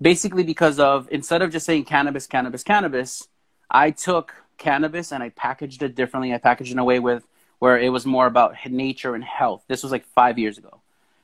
Basically, 0.00 0.44
because 0.54 0.78
of 0.78 1.06
instead 1.10 1.42
of 1.42 1.50
just 1.50 1.66
saying 1.66 1.84
cannabis, 1.84 2.26
cannabis, 2.26 2.62
cannabis, 2.62 3.28
I 3.70 3.90
took 3.90 4.26
cannabis 4.56 5.12
and 5.12 5.22
I 5.22 5.28
packaged 5.46 5.82
it 5.82 5.94
differently. 6.00 6.32
I 6.32 6.38
packaged 6.38 6.70
it 6.70 6.76
in 6.78 6.78
a 6.78 6.88
way 6.92 6.98
with 6.98 7.22
where 7.58 7.78
it 7.78 7.90
was 7.90 8.04
more 8.06 8.26
about 8.26 8.54
nature 8.68 9.14
and 9.14 9.24
health. 9.24 9.64
This 9.68 9.82
was 9.82 9.92
like 9.92 10.06
five 10.20 10.38
years 10.38 10.56
ago, 10.58 10.80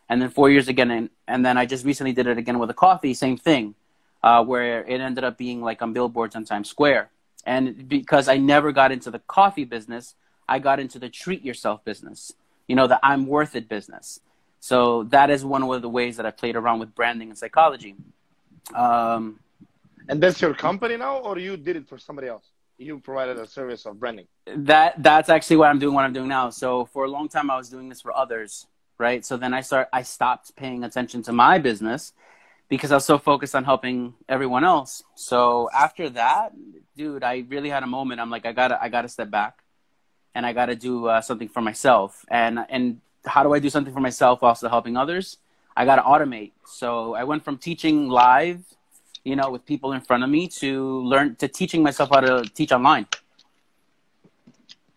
and 0.08 0.20
then 0.20 0.30
four 0.30 0.50
years 0.50 0.68
again, 0.68 0.90
and, 0.90 1.10
and 1.26 1.44
then 1.44 1.56
I 1.56 1.66
just 1.66 1.84
recently 1.84 2.12
did 2.12 2.26
it 2.26 2.38
again 2.38 2.58
with 2.58 2.70
a 2.70 2.74
coffee. 2.74 3.14
Same 3.14 3.36
thing, 3.36 3.74
uh, 4.22 4.44
where 4.44 4.84
it 4.84 5.00
ended 5.00 5.24
up 5.24 5.38
being 5.38 5.62
like 5.62 5.82
on 5.82 5.92
billboards 5.92 6.36
on 6.36 6.44
Times 6.44 6.68
Square. 6.68 7.10
And 7.44 7.88
because 7.88 8.28
I 8.28 8.36
never 8.36 8.72
got 8.72 8.92
into 8.92 9.10
the 9.10 9.18
coffee 9.20 9.64
business, 9.64 10.14
I 10.48 10.58
got 10.58 10.78
into 10.80 10.98
the 10.98 11.08
treat 11.08 11.44
yourself 11.44 11.84
business. 11.84 12.32
You 12.68 12.76
know, 12.76 12.86
the 12.86 13.00
I'm 13.02 13.26
worth 13.26 13.56
it 13.56 13.68
business. 13.68 14.20
So 14.60 15.04
that 15.04 15.30
is 15.30 15.44
one 15.44 15.62
of 15.62 15.82
the 15.82 15.88
ways 15.88 16.16
that 16.18 16.26
I 16.26 16.30
played 16.30 16.54
around 16.54 16.78
with 16.78 16.94
branding 16.94 17.30
and 17.30 17.38
psychology. 17.38 17.96
Um, 18.74 19.40
and 20.08 20.22
that's 20.22 20.40
your 20.40 20.54
company 20.54 20.96
now, 20.96 21.18
or 21.18 21.38
you 21.38 21.56
did 21.56 21.76
it 21.76 21.88
for 21.88 21.98
somebody 21.98 22.28
else? 22.28 22.44
you 22.82 22.98
provided 22.98 23.38
a 23.38 23.46
service 23.46 23.86
of 23.86 23.98
branding. 23.98 24.26
That 24.46 25.02
that's 25.02 25.28
actually 25.28 25.56
what 25.56 25.68
I'm 25.68 25.78
doing. 25.78 25.94
What 25.94 26.04
I'm 26.04 26.12
doing 26.12 26.28
now. 26.28 26.50
So 26.50 26.86
for 26.86 27.04
a 27.04 27.08
long 27.08 27.28
time, 27.28 27.50
I 27.50 27.56
was 27.56 27.68
doing 27.68 27.88
this 27.88 28.00
for 28.00 28.16
others, 28.16 28.66
right? 28.98 29.24
So 29.24 29.36
then 29.36 29.54
I 29.54 29.60
start. 29.60 29.88
I 29.92 30.02
stopped 30.02 30.54
paying 30.56 30.84
attention 30.84 31.22
to 31.24 31.32
my 31.32 31.58
business 31.58 32.12
because 32.68 32.92
I 32.92 32.96
was 32.96 33.04
so 33.04 33.18
focused 33.18 33.54
on 33.54 33.64
helping 33.64 34.14
everyone 34.28 34.64
else. 34.64 35.02
So 35.14 35.68
after 35.74 36.08
that, 36.10 36.52
dude, 36.96 37.22
I 37.22 37.44
really 37.48 37.68
had 37.68 37.82
a 37.82 37.86
moment. 37.86 38.20
I'm 38.20 38.30
like, 38.30 38.46
I 38.46 38.52
gotta, 38.52 38.82
I 38.82 38.88
gotta 38.88 39.08
step 39.08 39.30
back, 39.30 39.62
and 40.34 40.46
I 40.46 40.52
gotta 40.52 40.74
do 40.74 41.06
uh, 41.06 41.20
something 41.20 41.48
for 41.48 41.60
myself. 41.60 42.24
And 42.28 42.58
and 42.68 43.00
how 43.24 43.42
do 43.42 43.52
I 43.54 43.58
do 43.58 43.70
something 43.70 43.92
for 43.92 44.00
myself 44.00 44.42
while 44.42 44.54
still 44.54 44.70
helping 44.70 44.96
others? 44.96 45.38
I 45.76 45.84
gotta 45.84 46.02
automate. 46.02 46.52
So 46.66 47.14
I 47.14 47.24
went 47.24 47.44
from 47.44 47.58
teaching 47.58 48.08
live 48.08 48.62
you 49.24 49.36
know, 49.36 49.50
with 49.50 49.64
people 49.64 49.92
in 49.92 50.00
front 50.00 50.24
of 50.24 50.30
me 50.30 50.48
to 50.48 51.00
learn 51.02 51.36
to 51.36 51.48
teaching 51.48 51.82
myself 51.82 52.10
how 52.10 52.20
to 52.20 52.42
teach 52.54 52.72
online. 52.72 53.06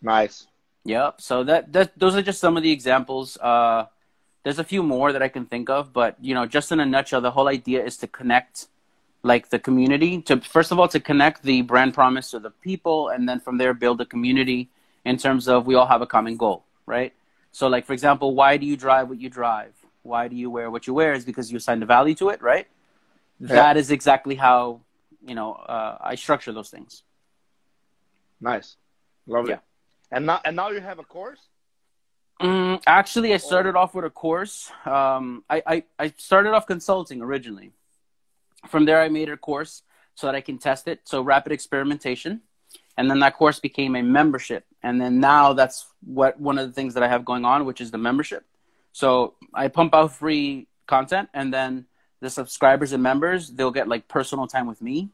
Nice. 0.02 0.46
Yep. 0.86 1.20
So 1.20 1.44
that, 1.44 1.72
that 1.72 1.98
those 1.98 2.14
are 2.16 2.22
just 2.22 2.40
some 2.40 2.56
of 2.56 2.62
the 2.62 2.70
examples. 2.70 3.36
Uh, 3.36 3.86
there's 4.42 4.58
a 4.58 4.64
few 4.64 4.82
more 4.82 5.12
that 5.12 5.22
I 5.22 5.28
can 5.28 5.44
think 5.44 5.68
of, 5.68 5.92
but 5.92 6.16
you 6.20 6.34
know, 6.34 6.46
just 6.46 6.70
in 6.72 6.80
a 6.80 6.86
nutshell, 6.86 7.20
the 7.20 7.32
whole 7.32 7.48
idea 7.48 7.84
is 7.84 7.96
to 7.98 8.06
connect 8.06 8.68
like 9.22 9.48
the 9.48 9.58
community 9.58 10.22
to 10.22 10.40
first 10.40 10.70
of 10.70 10.78
all 10.78 10.86
to 10.86 11.00
connect 11.00 11.42
the 11.42 11.62
brand 11.62 11.92
promise 11.92 12.30
to 12.30 12.38
the 12.38 12.50
people 12.50 13.08
and 13.08 13.28
then 13.28 13.40
from 13.40 13.58
there 13.58 13.74
build 13.74 14.00
a 14.00 14.06
community 14.06 14.68
in 15.04 15.16
terms 15.16 15.48
of 15.48 15.66
we 15.66 15.74
all 15.74 15.86
have 15.86 16.00
a 16.00 16.06
common 16.06 16.36
goal 16.36 16.64
right 16.84 17.12
so 17.50 17.66
like 17.66 17.84
for 17.84 17.92
example 17.92 18.36
why 18.36 18.56
do 18.56 18.64
you 18.66 18.76
drive 18.76 19.08
what 19.08 19.18
you 19.18 19.28
drive 19.28 19.72
why 20.02 20.28
do 20.28 20.36
you 20.36 20.48
wear 20.48 20.70
what 20.70 20.86
you 20.86 20.94
wear 20.94 21.12
is 21.12 21.24
because 21.24 21.50
you 21.50 21.56
assign 21.56 21.80
the 21.80 21.86
value 21.86 22.14
to 22.14 22.28
it 22.28 22.40
right 22.40 22.68
that 23.40 23.76
is 23.76 23.90
exactly 23.90 24.34
how 24.34 24.80
you 25.26 25.34
know 25.34 25.52
uh, 25.54 25.98
I 26.00 26.14
structure 26.14 26.52
those 26.52 26.70
things. 26.70 27.02
Nice, 28.40 28.76
love 29.26 29.48
yeah. 29.48 29.56
it. 29.56 29.60
And 30.10 30.26
now, 30.26 30.40
and 30.44 30.56
now 30.56 30.70
you 30.70 30.80
have 30.80 30.98
a 30.98 31.04
course. 31.04 31.40
Mm, 32.40 32.82
actually, 32.86 33.32
I 33.32 33.38
started 33.38 33.76
off 33.76 33.94
with 33.94 34.04
a 34.04 34.10
course. 34.10 34.70
Um, 34.84 35.42
I, 35.48 35.62
I 35.66 35.84
I 35.98 36.14
started 36.18 36.52
off 36.52 36.66
consulting 36.66 37.22
originally. 37.22 37.72
From 38.68 38.84
there, 38.84 39.00
I 39.00 39.08
made 39.08 39.30
a 39.30 39.36
course 39.36 39.82
so 40.14 40.26
that 40.26 40.34
I 40.34 40.40
can 40.40 40.58
test 40.58 40.86
it. 40.86 41.00
So 41.04 41.22
rapid 41.22 41.52
experimentation, 41.52 42.42
and 42.96 43.10
then 43.10 43.20
that 43.20 43.36
course 43.36 43.58
became 43.58 43.96
a 43.96 44.02
membership. 44.02 44.64
And 44.82 45.00
then 45.00 45.18
now 45.18 45.54
that's 45.54 45.86
what 46.04 46.38
one 46.38 46.58
of 46.58 46.66
the 46.66 46.72
things 46.72 46.94
that 46.94 47.02
I 47.02 47.08
have 47.08 47.24
going 47.24 47.44
on, 47.44 47.64
which 47.64 47.80
is 47.80 47.90
the 47.90 47.98
membership. 47.98 48.44
So 48.92 49.34
I 49.54 49.68
pump 49.68 49.94
out 49.94 50.12
free 50.12 50.68
content, 50.86 51.30
and 51.32 51.52
then 51.52 51.86
the 52.20 52.30
subscribers 52.30 52.92
and 52.92 53.02
members, 53.02 53.50
they'll 53.50 53.70
get 53.70 53.88
like 53.88 54.08
personal 54.08 54.46
time 54.46 54.66
with 54.66 54.82
me. 54.82 55.10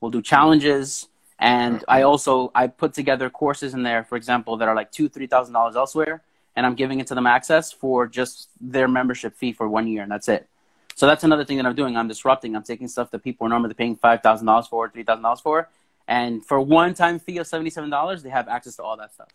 We'll 0.00 0.10
do 0.10 0.22
challenges. 0.22 1.08
And 1.38 1.84
I 1.86 2.02
also 2.02 2.50
I 2.54 2.66
put 2.66 2.94
together 2.94 3.28
courses 3.28 3.74
in 3.74 3.82
there, 3.82 4.04
for 4.04 4.16
example, 4.16 4.56
that 4.56 4.68
are 4.68 4.74
like 4.74 4.90
two, 4.90 5.08
three 5.08 5.26
thousand 5.26 5.52
dollars 5.52 5.76
elsewhere, 5.76 6.22
and 6.54 6.64
I'm 6.64 6.74
giving 6.74 6.98
it 7.00 7.06
to 7.08 7.14
them 7.14 7.26
access 7.26 7.72
for 7.72 8.06
just 8.06 8.48
their 8.60 8.88
membership 8.88 9.36
fee 9.36 9.52
for 9.52 9.68
one 9.68 9.86
year, 9.86 10.02
and 10.02 10.10
that's 10.10 10.28
it. 10.28 10.48
So 10.94 11.06
that's 11.06 11.24
another 11.24 11.44
thing 11.44 11.58
that 11.58 11.66
I'm 11.66 11.74
doing. 11.74 11.94
I'm 11.94 12.08
disrupting. 12.08 12.56
I'm 12.56 12.62
taking 12.62 12.88
stuff 12.88 13.10
that 13.10 13.22
people 13.22 13.46
are 13.46 13.50
normally 13.50 13.74
paying 13.74 13.96
five 13.96 14.22
thousand 14.22 14.46
dollars 14.46 14.66
for, 14.66 14.88
three 14.88 15.02
thousand 15.02 15.24
dollars 15.24 15.40
for, 15.40 15.68
and 16.08 16.44
for 16.44 16.58
one 16.58 16.94
time 16.94 17.18
fee 17.18 17.36
of 17.36 17.46
seventy 17.46 17.70
seven 17.70 17.90
dollars, 17.90 18.22
they 18.22 18.30
have 18.30 18.48
access 18.48 18.76
to 18.76 18.82
all 18.82 18.96
that 18.96 19.12
stuff. 19.12 19.28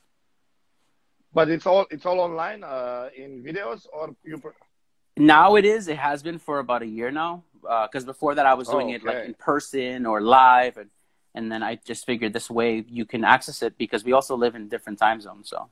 But 1.34 1.50
it's 1.50 1.67
all 1.67 1.86
it's 1.91 2.08
all 2.08 2.20
online 2.20 2.63
uh, 2.63 3.10
in 3.15 3.43
videos, 3.43 3.86
or 3.93 4.15
you 4.24 4.41
now 5.17 5.55
it 5.55 5.65
is. 5.65 5.88
It 5.88 5.98
has 5.98 6.24
been 6.24 6.39
for 6.39 6.60
about 6.60 6.81
a 6.81 6.88
year 6.88 7.12
now. 7.12 7.43
Because 7.62 8.03
uh, 8.03 8.08
before 8.08 8.34
that, 8.34 8.48
I 8.48 8.55
was 8.55 8.67
doing 8.67 8.88
oh, 8.88 8.96
okay. 8.96 8.96
it 8.96 9.03
like 9.05 9.25
in 9.25 9.34
person 9.36 10.08
or 10.08 10.20
live, 10.20 10.77
and 10.77 10.89
and 11.35 11.51
then 11.51 11.63
I 11.63 11.79
just 11.85 12.05
figured 12.05 12.33
this 12.33 12.50
way 12.50 12.83
you 12.88 13.05
can 13.05 13.23
access 13.23 13.61
it 13.61 13.77
because 13.77 14.03
we 14.03 14.11
also 14.13 14.35
live 14.35 14.55
in 14.55 14.67
different 14.69 15.00
time 15.00 15.19
zones. 15.21 15.50
So, 15.50 15.69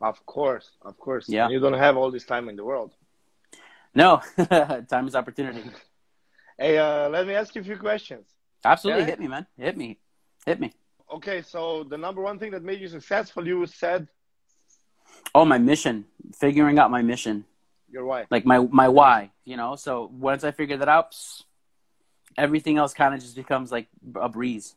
of 0.00 0.24
course, 0.26 0.70
of 0.82 0.98
course, 0.98 1.28
yeah. 1.28 1.44
And 1.44 1.52
you 1.52 1.60
don't 1.60 1.74
have 1.78 1.96
all 1.96 2.10
this 2.10 2.24
time 2.24 2.48
in 2.48 2.56
the 2.56 2.64
world. 2.64 2.92
No, 3.94 4.20
time 4.88 5.06
is 5.08 5.14
opportunity. 5.14 5.62
Hey, 6.60 6.76
uh, 6.76 7.08
let 7.08 7.24
me 7.24 7.34
ask 7.34 7.54
you 7.54 7.60
a 7.60 7.64
few 7.64 7.76
questions. 7.76 8.26
Absolutely, 8.64 9.02
Yeah. 9.04 9.10
hit 9.10 9.20
me, 9.20 9.28
man. 9.28 9.46
Hit 9.56 9.76
me, 9.76 9.96
hit 10.44 10.58
me. 10.58 10.72
Okay, 11.14 11.40
so 11.40 11.84
the 11.84 11.96
number 11.96 12.20
one 12.20 12.36
thing 12.40 12.50
that 12.50 12.64
made 12.64 12.80
you 12.80 12.88
successful, 12.88 13.46
you 13.46 13.64
said 13.66 14.08
Oh, 15.36 15.44
my 15.44 15.58
mission, 15.58 16.04
figuring 16.34 16.80
out 16.80 16.90
my 16.90 17.00
mission, 17.00 17.44
your 17.88 18.04
wife. 18.06 18.26
like 18.30 18.44
my 18.44 18.58
my 18.58 18.88
why. 18.88 19.30
You 19.44 19.56
know, 19.56 19.76
so 19.76 20.10
once 20.12 20.42
I 20.42 20.50
figure 20.50 20.76
that 20.78 20.88
out, 20.88 21.14
everything 22.36 22.76
else 22.76 22.92
kind 22.92 23.14
of 23.14 23.20
just 23.20 23.36
becomes 23.36 23.70
like 23.70 23.86
a 24.16 24.28
breeze. 24.28 24.74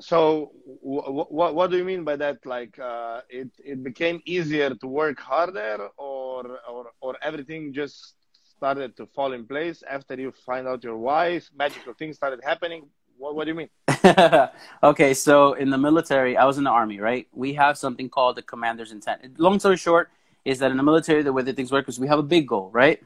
So, 0.00 0.52
what 0.80 1.54
what 1.54 1.70
do 1.70 1.76
you 1.76 1.84
mean 1.84 2.04
by 2.04 2.16
that? 2.16 2.44
Like, 2.46 2.78
uh, 2.78 3.22
it 3.28 3.50
it 3.64 3.82
became 3.82 4.20
easier 4.24 4.70
to 4.74 4.86
work 4.86 5.18
harder, 5.18 5.88
or 5.96 6.60
or 6.68 6.92
or 7.00 7.16
everything 7.22 7.72
just 7.72 8.14
started 8.44 8.96
to 8.96 9.06
fall 9.06 9.32
in 9.32 9.46
place 9.46 9.82
after 9.88 10.14
you 10.14 10.32
find 10.46 10.68
out 10.68 10.84
your 10.84 10.96
why? 10.96 11.40
Magical 11.56 11.94
things 11.94 12.16
started 12.16 12.40
happening. 12.44 12.88
What 13.16 13.34
what 13.34 13.44
do 13.44 13.50
you 13.50 13.56
mean? 13.56 13.70
okay, 14.82 15.14
so 15.14 15.54
in 15.54 15.70
the 15.70 15.78
military, 15.78 16.36
I 16.36 16.44
was 16.44 16.58
in 16.58 16.64
the 16.64 16.70
army, 16.70 17.00
right? 17.00 17.26
We 17.32 17.54
have 17.54 17.76
something 17.76 18.08
called 18.08 18.36
the 18.36 18.42
commander's 18.42 18.92
intent. 18.92 19.38
Long 19.38 19.58
story 19.58 19.76
short 19.76 20.10
is 20.44 20.60
that 20.60 20.70
in 20.70 20.76
the 20.76 20.82
military, 20.82 21.22
the 21.22 21.32
way 21.32 21.42
that 21.42 21.56
things 21.56 21.72
work 21.72 21.88
is 21.88 21.98
we 21.98 22.06
have 22.08 22.18
a 22.18 22.28
big 22.36 22.46
goal, 22.46 22.70
right? 22.72 23.02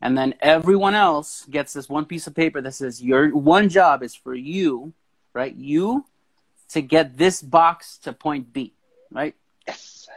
And 0.00 0.16
then 0.16 0.34
everyone 0.40 0.94
else 0.94 1.46
gets 1.50 1.72
this 1.72 1.88
one 1.88 2.04
piece 2.04 2.26
of 2.26 2.34
paper 2.34 2.60
that 2.60 2.72
says 2.72 3.02
your 3.02 3.34
one 3.34 3.68
job 3.68 4.02
is 4.02 4.14
for 4.14 4.34
you, 4.34 4.92
right? 5.32 5.54
You 5.54 6.04
to 6.70 6.82
get 6.82 7.16
this 7.16 7.42
box 7.42 7.98
to 7.98 8.12
point 8.12 8.52
B, 8.52 8.72
right? 9.10 9.34
Yes. 9.66 10.08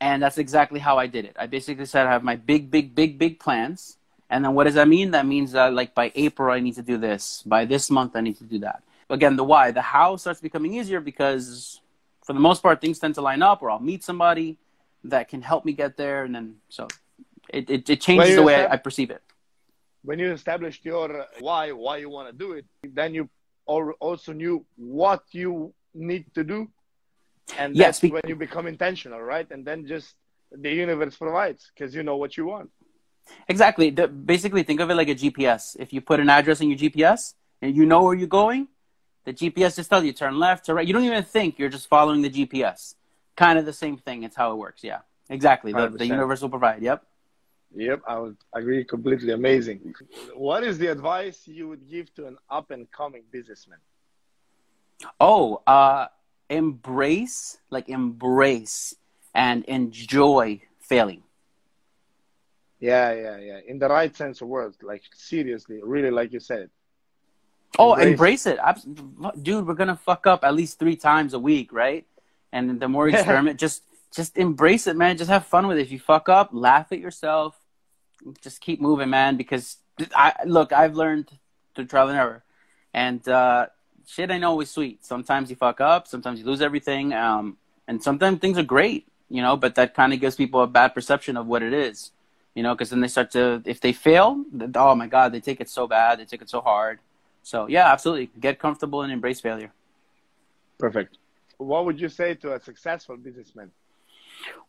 And 0.00 0.22
that's 0.22 0.38
exactly 0.38 0.80
how 0.80 0.98
I 0.98 1.06
did 1.06 1.24
it. 1.24 1.36
I 1.38 1.46
basically 1.46 1.86
said 1.86 2.06
I 2.06 2.10
have 2.10 2.24
my 2.24 2.36
big, 2.36 2.70
big, 2.70 2.94
big, 2.94 3.18
big 3.18 3.38
plans. 3.38 3.98
And 4.28 4.44
then 4.44 4.54
what 4.54 4.64
does 4.64 4.74
that 4.74 4.88
mean? 4.88 5.12
That 5.12 5.26
means 5.26 5.52
that 5.52 5.74
like 5.74 5.94
by 5.94 6.10
April 6.14 6.52
I 6.52 6.60
need 6.60 6.74
to 6.74 6.82
do 6.82 6.96
this. 6.98 7.42
By 7.46 7.64
this 7.64 7.90
month 7.90 8.16
I 8.16 8.20
need 8.20 8.36
to 8.38 8.44
do 8.44 8.58
that. 8.60 8.82
Again, 9.10 9.36
the 9.36 9.44
why. 9.44 9.70
The 9.70 9.82
how 9.82 10.16
starts 10.16 10.40
becoming 10.40 10.74
easier 10.74 11.00
because 11.00 11.80
for 12.24 12.32
the 12.32 12.40
most 12.40 12.62
part 12.62 12.80
things 12.80 12.98
tend 12.98 13.14
to 13.16 13.20
line 13.20 13.42
up 13.42 13.62
or 13.62 13.70
I'll 13.70 13.78
meet 13.78 14.02
somebody 14.02 14.58
that 15.04 15.28
can 15.28 15.42
help 15.42 15.64
me 15.64 15.72
get 15.72 15.96
there 15.96 16.24
and 16.24 16.34
then 16.34 16.56
so 16.68 16.88
it, 17.50 17.68
it, 17.68 17.90
it 17.90 18.00
changes 18.00 18.36
the 18.36 18.42
way 18.42 18.66
I, 18.66 18.72
I 18.72 18.76
perceive 18.76 19.10
it. 19.10 19.22
When 20.04 20.18
you 20.18 20.32
established 20.32 20.84
your 20.84 21.26
why, 21.38 21.70
why 21.70 21.98
you 21.98 22.08
want 22.08 22.28
to 22.28 22.34
do 22.34 22.52
it, 22.52 22.64
then 22.82 23.14
you 23.14 23.28
also 23.66 24.32
knew 24.32 24.64
what 24.76 25.22
you 25.30 25.72
need 25.94 26.32
to 26.34 26.44
do, 26.44 26.68
and 27.58 27.76
that's 27.76 27.98
speak- 27.98 28.12
when 28.12 28.22
you 28.26 28.36
become 28.36 28.66
intentional, 28.66 29.20
right? 29.20 29.48
And 29.50 29.64
then 29.64 29.86
just 29.86 30.14
the 30.50 30.70
universe 30.70 31.16
provides 31.16 31.70
because 31.74 31.94
you 31.94 32.02
know 32.02 32.16
what 32.16 32.36
you 32.36 32.46
want. 32.46 32.70
Exactly. 33.48 33.90
The, 33.90 34.08
basically, 34.08 34.62
think 34.62 34.80
of 34.80 34.90
it 34.90 34.94
like 34.94 35.08
a 35.08 35.14
GPS. 35.14 35.76
If 35.78 35.92
you 35.92 36.00
put 36.00 36.20
an 36.20 36.28
address 36.28 36.60
in 36.60 36.68
your 36.68 36.78
GPS 36.78 37.34
and 37.60 37.74
you 37.76 37.86
know 37.86 38.02
where 38.02 38.14
you're 38.14 38.26
going, 38.26 38.68
the 39.24 39.32
GPS 39.32 39.76
just 39.76 39.88
tells 39.88 40.04
you 40.04 40.12
turn 40.12 40.38
left 40.38 40.66
to 40.66 40.74
right. 40.74 40.86
You 40.86 40.92
don't 40.92 41.04
even 41.04 41.22
think 41.22 41.58
you're 41.58 41.68
just 41.68 41.88
following 41.88 42.22
the 42.22 42.30
GPS. 42.30 42.94
Kind 43.36 43.58
of 43.58 43.64
the 43.64 43.72
same 43.72 43.96
thing. 43.96 44.24
It's 44.24 44.36
how 44.36 44.52
it 44.52 44.56
works. 44.56 44.82
Yeah, 44.84 44.98
exactly. 45.30 45.72
The, 45.72 45.88
the 45.88 46.06
universe 46.06 46.42
will 46.42 46.50
provide. 46.50 46.82
Yep. 46.82 47.04
Yep, 47.74 48.02
I 48.06 48.18
would 48.18 48.36
agree 48.52 48.84
completely. 48.84 49.32
Amazing. 49.32 49.94
What 50.34 50.62
is 50.62 50.76
the 50.76 50.88
advice 50.88 51.46
you 51.46 51.68
would 51.68 51.88
give 51.88 52.12
to 52.16 52.26
an 52.26 52.36
up 52.50 52.70
and 52.70 52.90
coming 52.90 53.22
businessman? 53.30 53.78
Oh, 55.20 55.62
uh, 55.66 56.06
embrace, 56.48 57.58
like 57.70 57.88
embrace 57.88 58.94
and 59.34 59.64
enjoy 59.64 60.60
failing. 60.80 61.22
Yeah, 62.80 63.12
yeah, 63.12 63.36
yeah. 63.38 63.60
In 63.66 63.78
the 63.78 63.88
right 63.88 64.14
sense 64.14 64.40
of 64.40 64.48
words, 64.48 64.76
like 64.82 65.02
seriously, 65.14 65.80
really, 65.82 66.10
like 66.10 66.32
you 66.32 66.40
said. 66.40 66.68
Oh, 67.78 67.94
Embrace. 67.94 68.10
embrace, 68.10 68.46
it. 68.46 68.58
Abs- 68.58 68.86
Dude, 69.40 69.66
we're 69.66 69.74
gonna 69.74 69.96
fuck 69.96 70.26
up 70.26 70.44
at 70.44 70.54
least 70.54 70.78
three 70.78 70.96
times 70.96 71.32
a 71.32 71.38
week, 71.38 71.72
right? 71.72 72.04
And 72.52 72.80
the 72.80 72.88
more 72.88 73.08
you 73.08 73.14
experiment, 73.18 73.58
just 73.58 73.82
just 74.14 74.36
embrace 74.36 74.86
it, 74.86 74.96
man. 74.96 75.16
Just 75.16 75.30
have 75.30 75.46
fun 75.46 75.66
with 75.68 75.78
it. 75.78 75.82
If 75.82 75.92
you 75.92 75.98
fuck 75.98 76.28
up, 76.28 76.50
laugh 76.52 76.92
at 76.92 76.98
yourself. 76.98 77.56
Just 78.42 78.60
keep 78.60 78.80
moving, 78.80 79.10
man. 79.10 79.36
Because 79.36 79.78
I 80.14 80.34
look, 80.44 80.72
I've 80.72 80.96
learned 80.96 81.30
through 81.74 81.86
trial 81.86 82.08
and 82.08 82.18
error, 82.18 82.44
and 82.92 83.26
uh, 83.28 83.66
shit 84.06 84.30
ain't 84.30 84.44
always 84.44 84.70
sweet. 84.70 85.04
Sometimes 85.04 85.50
you 85.50 85.56
fuck 85.56 85.80
up. 85.80 86.08
Sometimes 86.08 86.38
you 86.38 86.46
lose 86.46 86.62
everything. 86.62 87.12
Um, 87.12 87.56
and 87.88 88.02
sometimes 88.02 88.38
things 88.38 88.58
are 88.58 88.62
great, 88.62 89.06
you 89.28 89.42
know. 89.42 89.56
But 89.56 89.74
that 89.76 89.94
kind 89.94 90.12
of 90.12 90.20
gives 90.20 90.36
people 90.36 90.62
a 90.62 90.66
bad 90.66 90.94
perception 90.94 91.36
of 91.36 91.46
what 91.46 91.62
it 91.62 91.72
is, 91.72 92.12
you 92.54 92.62
know. 92.62 92.74
Because 92.74 92.90
then 92.90 93.00
they 93.00 93.08
start 93.08 93.30
to, 93.32 93.62
if 93.64 93.80
they 93.80 93.92
fail, 93.92 94.44
oh 94.74 94.94
my 94.94 95.06
god, 95.06 95.32
they 95.32 95.40
take 95.40 95.60
it 95.60 95.68
so 95.68 95.86
bad. 95.86 96.18
They 96.18 96.24
take 96.24 96.42
it 96.42 96.50
so 96.50 96.60
hard. 96.60 97.00
So 97.42 97.66
yeah, 97.68 97.92
absolutely. 97.92 98.30
Get 98.38 98.58
comfortable 98.58 99.02
and 99.02 99.12
embrace 99.12 99.40
failure. 99.40 99.72
Perfect. 100.78 101.18
What 101.58 101.84
would 101.84 102.00
you 102.00 102.08
say 102.08 102.34
to 102.34 102.54
a 102.54 102.60
successful 102.60 103.16
businessman? 103.16 103.70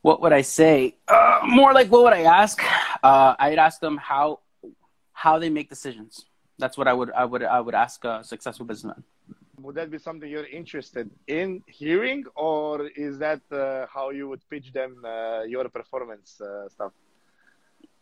What 0.01 0.21
would 0.21 0.33
I 0.33 0.41
say? 0.41 0.95
Uh, 1.07 1.39
more 1.45 1.73
like 1.73 1.91
what 1.91 2.03
would 2.03 2.13
I 2.13 2.23
ask? 2.23 2.61
Uh, 3.01 3.35
I'd 3.39 3.57
ask 3.57 3.79
them 3.79 3.97
how 3.97 4.39
how 5.13 5.39
they 5.39 5.49
make 5.49 5.69
decisions. 5.69 6.25
That's 6.59 6.77
what 6.77 6.87
I 6.87 6.93
would 6.93 7.11
I 7.11 7.25
would 7.25 7.43
I 7.43 7.59
would 7.59 7.75
ask 7.75 8.03
a 8.05 8.23
successful 8.23 8.65
businessman. 8.65 9.03
Would 9.59 9.75
that 9.75 9.91
be 9.91 9.99
something 9.99 10.29
you're 10.29 10.47
interested 10.47 11.09
in 11.27 11.61
hearing, 11.67 12.25
or 12.35 12.87
is 12.87 13.19
that 13.19 13.41
uh, 13.51 13.85
how 13.93 14.09
you 14.09 14.27
would 14.27 14.41
pitch 14.49 14.73
them 14.73 15.03
uh, 15.05 15.43
your 15.43 15.69
performance 15.69 16.41
uh, 16.41 16.67
stuff? 16.69 16.91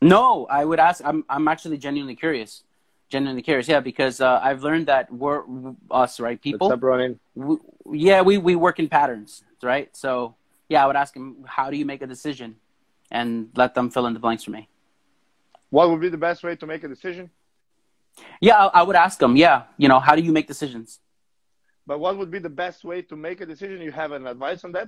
No, 0.02 0.48
I 0.50 0.64
would 0.66 0.80
ask. 0.80 1.04
I'm 1.04 1.26
I'm 1.30 1.48
actually 1.48 1.78
genuinely 1.78 2.16
curious. 2.16 2.64
Genuinely 3.10 3.42
curious, 3.42 3.68
yeah, 3.68 3.82
because 3.82 4.22
uh, 4.22 4.40
I've 4.42 4.64
learned 4.64 4.88
that 4.88 5.12
we're 5.12 5.44
us 5.92 6.22
right 6.22 6.42
people. 6.42 6.70
What's 6.70 6.78
up, 6.78 6.84
Ronin? 6.84 7.20
we, 7.36 7.58
yeah, 7.92 8.22
we, 8.22 8.38
we 8.38 8.56
work 8.56 8.80
in 8.80 8.88
patterns, 8.88 9.44
right? 9.62 9.94
So, 9.94 10.36
yeah, 10.70 10.82
I 10.82 10.88
would 10.88 10.96
ask 10.96 11.14
them, 11.14 11.44
how 11.46 11.70
do 11.70 11.76
you 11.76 11.86
make 11.86 12.02
a 12.02 12.08
decision? 12.08 12.56
And 13.12 13.50
let 13.58 13.76
them 13.76 13.90
fill 13.90 14.06
in 14.06 14.14
the 14.14 14.20
blanks 14.22 14.46
for 14.46 14.52
me. 14.52 14.70
What 15.72 15.90
would 15.90 16.00
be 16.00 16.08
the 16.08 16.18
best 16.18 16.42
way 16.42 16.56
to 16.56 16.66
make 16.66 16.86
a 16.86 16.88
decision? 16.88 17.30
Yeah, 18.40 18.56
I, 18.56 18.80
I 18.80 18.84
would 18.84 18.96
ask 18.96 19.20
them, 19.20 19.36
yeah, 19.36 19.64
you 19.78 19.90
know, 19.90 20.00
how 20.00 20.16
do 20.16 20.22
you 20.22 20.32
make 20.32 20.48
decisions? 20.48 21.01
But 21.92 22.00
what 22.00 22.18
would 22.18 22.32
be 22.32 22.40
the 22.40 22.48
best 22.48 22.86
way 22.86 23.02
to 23.02 23.18
make 23.18 23.42
a 23.42 23.46
decision? 23.46 23.82
You 23.82 23.92
have 23.92 24.14
an 24.14 24.26
advice 24.26 24.64
on 24.64 24.72
that? 24.72 24.88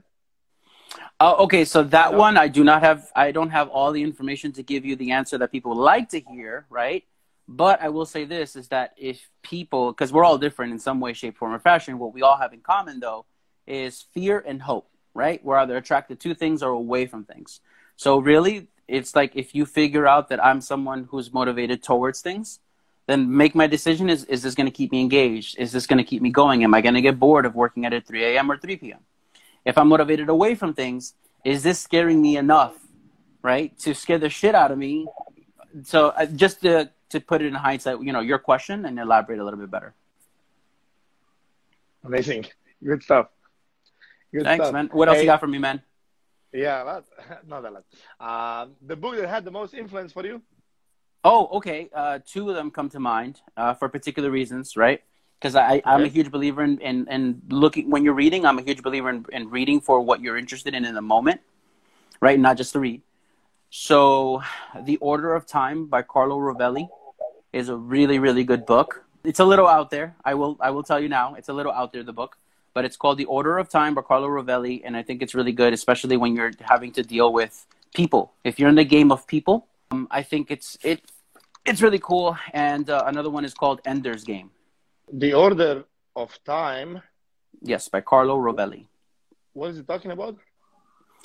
Uh, 1.20 1.36
okay, 1.40 1.66
so 1.66 1.84
that 1.84 2.14
No. 2.14 2.18
one, 2.18 2.38
I 2.38 2.48
do 2.48 2.64
not 2.64 2.82
have, 2.82 3.12
I 3.14 3.34
don't 3.34 3.50
have 3.50 3.68
all 3.68 3.92
the 3.92 4.02
information 4.02 4.54
to 4.54 4.64
give 4.64 4.86
you 4.86 4.96
the 4.96 5.12
answer 5.12 5.38
that 5.40 5.52
people 5.52 5.76
like 5.76 6.08
to 6.12 6.22
hear, 6.22 6.66
right? 6.70 7.04
But 7.46 7.82
I 7.82 7.90
will 7.90 8.06
say 8.06 8.24
this 8.24 8.56
is 8.56 8.70
that 8.70 8.94
if 8.96 9.30
people, 9.42 9.92
because 9.92 10.14
we're 10.14 10.24
all 10.24 10.38
different 10.38 10.72
in 10.72 10.80
some 10.80 11.02
way, 11.02 11.12
shape, 11.12 11.36
form, 11.36 11.52
or 11.54 11.60
fashion, 11.60 12.00
what 12.00 12.14
we 12.14 12.22
all 12.22 12.38
have 12.38 12.54
in 12.54 12.62
common 12.62 13.02
though 13.02 13.26
is 13.68 14.06
fear 14.14 14.40
and 14.40 14.62
hope, 14.62 14.88
right? 15.14 15.44
We're 15.44 15.58
either 15.58 15.76
attracted 15.76 16.22
to 16.22 16.34
things 16.34 16.64
or 16.64 16.70
away 16.70 17.06
from 17.06 17.26
things. 17.26 17.60
So 17.98 18.18
really, 18.20 18.70
it's 18.88 19.14
like 19.14 19.36
if 19.36 19.54
you 19.54 19.66
figure 19.66 20.08
out 20.08 20.30
that 20.30 20.42
I'm 20.42 20.62
someone 20.62 21.10
who's 21.12 21.34
motivated 21.34 21.84
towards 21.84 22.22
things, 22.22 22.62
then 23.08 23.36
make 23.36 23.54
my 23.54 23.68
decision 23.68 24.10
is, 24.10 24.24
is 24.26 24.44
this 24.44 24.56
going 24.56 24.66
to 24.66 24.72
keep 24.72 24.92
me 24.92 25.02
engaged? 25.02 25.58
Is 25.60 25.72
this 25.72 25.86
going 25.86 25.98
to 25.98 26.04
keep 26.04 26.22
me 26.22 26.30
going? 26.30 26.64
Am 26.64 26.74
I 26.74 26.82
going 26.82 26.96
to 26.96 27.02
get 27.02 27.20
bored 27.20 27.46
of 27.46 27.56
working 27.56 27.86
at 27.86 27.94
it 27.94 28.08
3 28.08 28.24
a.m. 28.24 28.52
or 28.52 28.58
3 28.58 28.78
p.m.? 28.78 29.00
If 29.66 29.78
I'm 29.78 29.90
motivated 29.90 30.30
away 30.30 30.56
from 30.56 30.74
things, 30.74 31.14
is 31.44 31.64
this 31.64 31.80
scaring 31.80 32.22
me 32.22 32.38
enough, 32.38 32.76
right, 33.42 33.78
to 33.80 33.94
scare 33.94 34.20
the 34.20 34.30
shit 34.30 34.56
out 34.56 34.72
of 34.72 34.78
me? 34.78 35.08
So 35.84 36.10
uh, 36.10 36.26
just 36.28 36.62
to, 36.62 36.92
to 37.10 37.20
put 37.20 37.42
it 37.42 37.48
in 37.48 37.54
hindsight, 37.54 38.02
you 38.02 38.14
know, 38.14 38.22
your 38.22 38.40
question 38.40 38.86
and 38.86 38.98
elaborate 38.98 39.40
a 39.40 39.44
little 39.44 39.60
bit 39.60 39.70
better. 39.70 39.94
Amazing. 42.06 42.46
Good 42.84 43.04
stuff. 43.04 43.28
Good 44.34 44.44
Thanks, 44.44 44.66
stuff. 44.66 44.74
man. 44.74 44.90
What 44.94 45.10
else 45.10 45.18
Hey, 45.18 45.24
you 45.24 45.28
got 45.28 45.40
for 45.40 45.48
me, 45.48 45.58
man? 45.58 45.82
Yeah, 46.54 46.84
a 46.84 46.86
lot. 46.86 47.06
not 47.48 47.66
a 47.66 47.70
lot. 47.72 48.64
Um, 48.64 48.76
the 48.86 48.96
book 48.96 49.16
that 49.16 49.28
had 49.28 49.44
the 49.44 49.52
most 49.52 49.74
influence 49.74 50.12
for 50.14 50.26
you? 50.26 50.42
Oh, 51.24 51.48
okay. 51.54 51.90
Uh, 51.94 52.20
two 52.26 52.50
of 52.50 52.56
them 52.56 52.70
come 52.70 52.90
to 52.90 53.00
mind 53.00 53.42
uh, 53.56 53.74
for 53.74 53.88
particular 53.88 54.30
reasons, 54.30 54.76
right? 54.76 55.02
Because 55.40 55.56
I, 55.56 55.82
I'm 55.86 56.04
a 56.04 56.08
huge 56.08 56.32
believer 56.32 56.64
in, 56.64 56.80
in, 56.80 57.08
in 57.10 57.42
looking 57.50 57.90
when 57.90 58.04
you're 58.04 58.14
reading. 58.14 58.46
I'm 58.46 58.60
a 58.60 58.62
huge 58.62 58.82
believer 58.82 59.10
in, 59.10 59.26
in 59.32 59.50
reading 59.50 59.82
for 59.82 60.02
what 60.02 60.22
you're 60.22 60.38
interested 60.38 60.74
in 60.74 60.86
in 60.86 60.96
the 60.96 61.02
moment, 61.02 61.42
right? 62.22 62.40
Not 62.40 62.58
just 62.58 62.74
to 62.74 62.80
read. 62.80 63.02
So, 63.70 64.44
The 64.84 64.98
Order 64.98 65.34
of 65.34 65.48
Time 65.48 65.88
by 65.88 66.02
Carlo 66.04 66.38
Rovelli 66.38 66.88
is 67.52 67.70
a 67.70 67.76
really, 67.76 68.20
really 68.20 68.44
good 68.44 68.66
book. 68.66 69.04
It's 69.24 69.40
a 69.40 69.46
little 69.46 69.68
out 69.68 69.90
there. 69.90 70.16
I 70.24 70.34
will, 70.36 70.58
I 70.60 70.70
will 70.70 70.84
tell 70.84 71.00
you 71.00 71.10
now. 71.10 71.36
It's 71.36 71.50
a 71.50 71.54
little 71.54 71.72
out 71.72 71.92
there. 71.92 72.04
The 72.04 72.14
book, 72.14 72.38
but 72.74 72.86
it's 72.86 72.98
called 72.98 73.18
The 73.18 73.26
Order 73.26 73.58
of 73.58 73.70
Time 73.70 73.96
by 73.96 74.02
Carlo 74.02 74.28
Rovelli, 74.28 74.82
and 74.84 74.96
I 74.96 75.04
think 75.04 75.22
it's 75.22 75.34
really 75.34 75.54
good, 75.54 75.74
especially 75.74 76.18
when 76.18 76.36
you're 76.36 76.52
having 76.62 76.92
to 76.94 77.04
deal 77.04 77.34
with 77.34 77.66
people. 77.96 78.34
If 78.44 78.60
you're 78.60 78.70
in 78.70 78.76
the 78.76 78.86
game 78.86 79.12
of 79.12 79.26
people, 79.28 79.68
um, 79.92 80.08
I 80.12 80.24
think 80.24 80.52
it's 80.52 80.78
it 80.84 81.02
it's 81.66 81.82
really 81.82 82.00
cool. 82.00 82.38
And 82.54 82.90
uh, 82.90 83.04
another 83.06 83.30
one 83.30 83.46
is 83.46 83.54
called 83.54 83.82
Ender's 83.86 84.24
Game. 84.24 84.52
The 85.12 85.34
Order 85.34 85.86
of 86.16 86.38
Time. 86.44 87.02
Yes, 87.62 87.88
by 87.88 88.02
Carlo 88.02 88.38
Rovelli. 88.38 88.88
What 89.54 89.72
is 89.72 89.78
it 89.78 89.88
talking 89.88 90.12
about? 90.12 90.38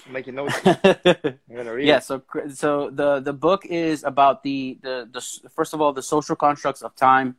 I'm 0.06 0.12
making 0.12 0.36
notes. 0.36 0.54
I'm 0.64 1.38
gonna 1.54 1.74
read. 1.74 1.88
yeah. 1.88 1.96
it. 1.96 2.04
So 2.04 2.22
so 2.52 2.90
the 2.90 3.20
the 3.20 3.32
book 3.32 3.66
is 3.66 4.04
about 4.04 4.42
the, 4.42 4.78
the 4.80 5.08
the 5.10 5.50
first 5.50 5.74
of 5.74 5.80
all 5.80 5.92
the 5.92 6.02
social 6.02 6.36
constructs 6.36 6.82
of 6.82 6.94
time, 6.94 7.36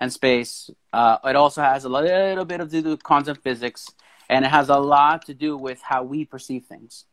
and 0.00 0.12
space. 0.12 0.70
Uh, 0.92 1.18
it 1.24 1.36
also 1.36 1.62
has 1.62 1.84
a 1.84 1.88
little 1.88 2.44
bit 2.44 2.60
of 2.60 2.70
to 2.70 2.82
do 2.82 2.90
with 2.90 3.02
quantum 3.02 3.36
physics, 3.36 3.90
and 4.28 4.44
it 4.44 4.48
has 4.48 4.68
a 4.68 4.76
lot 4.76 5.24
to 5.26 5.34
do 5.34 5.56
with 5.56 5.80
how 5.82 6.02
we 6.02 6.24
perceive 6.24 6.64
things. 6.64 7.04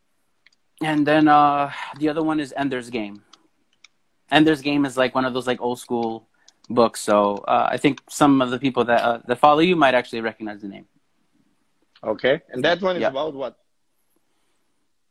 And 0.82 1.06
then 1.06 1.28
uh, 1.28 1.72
the 1.98 2.08
other 2.08 2.22
one 2.22 2.40
is 2.40 2.52
Ender's 2.56 2.90
Game. 2.90 3.22
Ender's 4.32 4.62
Game 4.62 4.84
is 4.84 4.96
like 4.96 5.14
one 5.14 5.24
of 5.24 5.34
those 5.34 5.46
like 5.46 5.60
old 5.60 5.78
school 5.78 6.26
books. 6.68 7.00
So 7.00 7.36
uh, 7.46 7.68
I 7.70 7.76
think 7.76 8.00
some 8.08 8.40
of 8.42 8.50
the 8.50 8.58
people 8.58 8.84
that 8.86 9.02
uh, 9.02 9.18
that 9.26 9.38
follow 9.38 9.60
you 9.60 9.76
might 9.76 9.94
actually 9.94 10.22
recognize 10.22 10.62
the 10.62 10.68
name. 10.68 10.86
Okay, 12.02 12.40
and 12.50 12.64
that 12.64 12.80
one 12.82 12.96
is 12.96 13.02
Yeah. 13.02 13.08
about 13.08 13.34
what? 13.34 13.58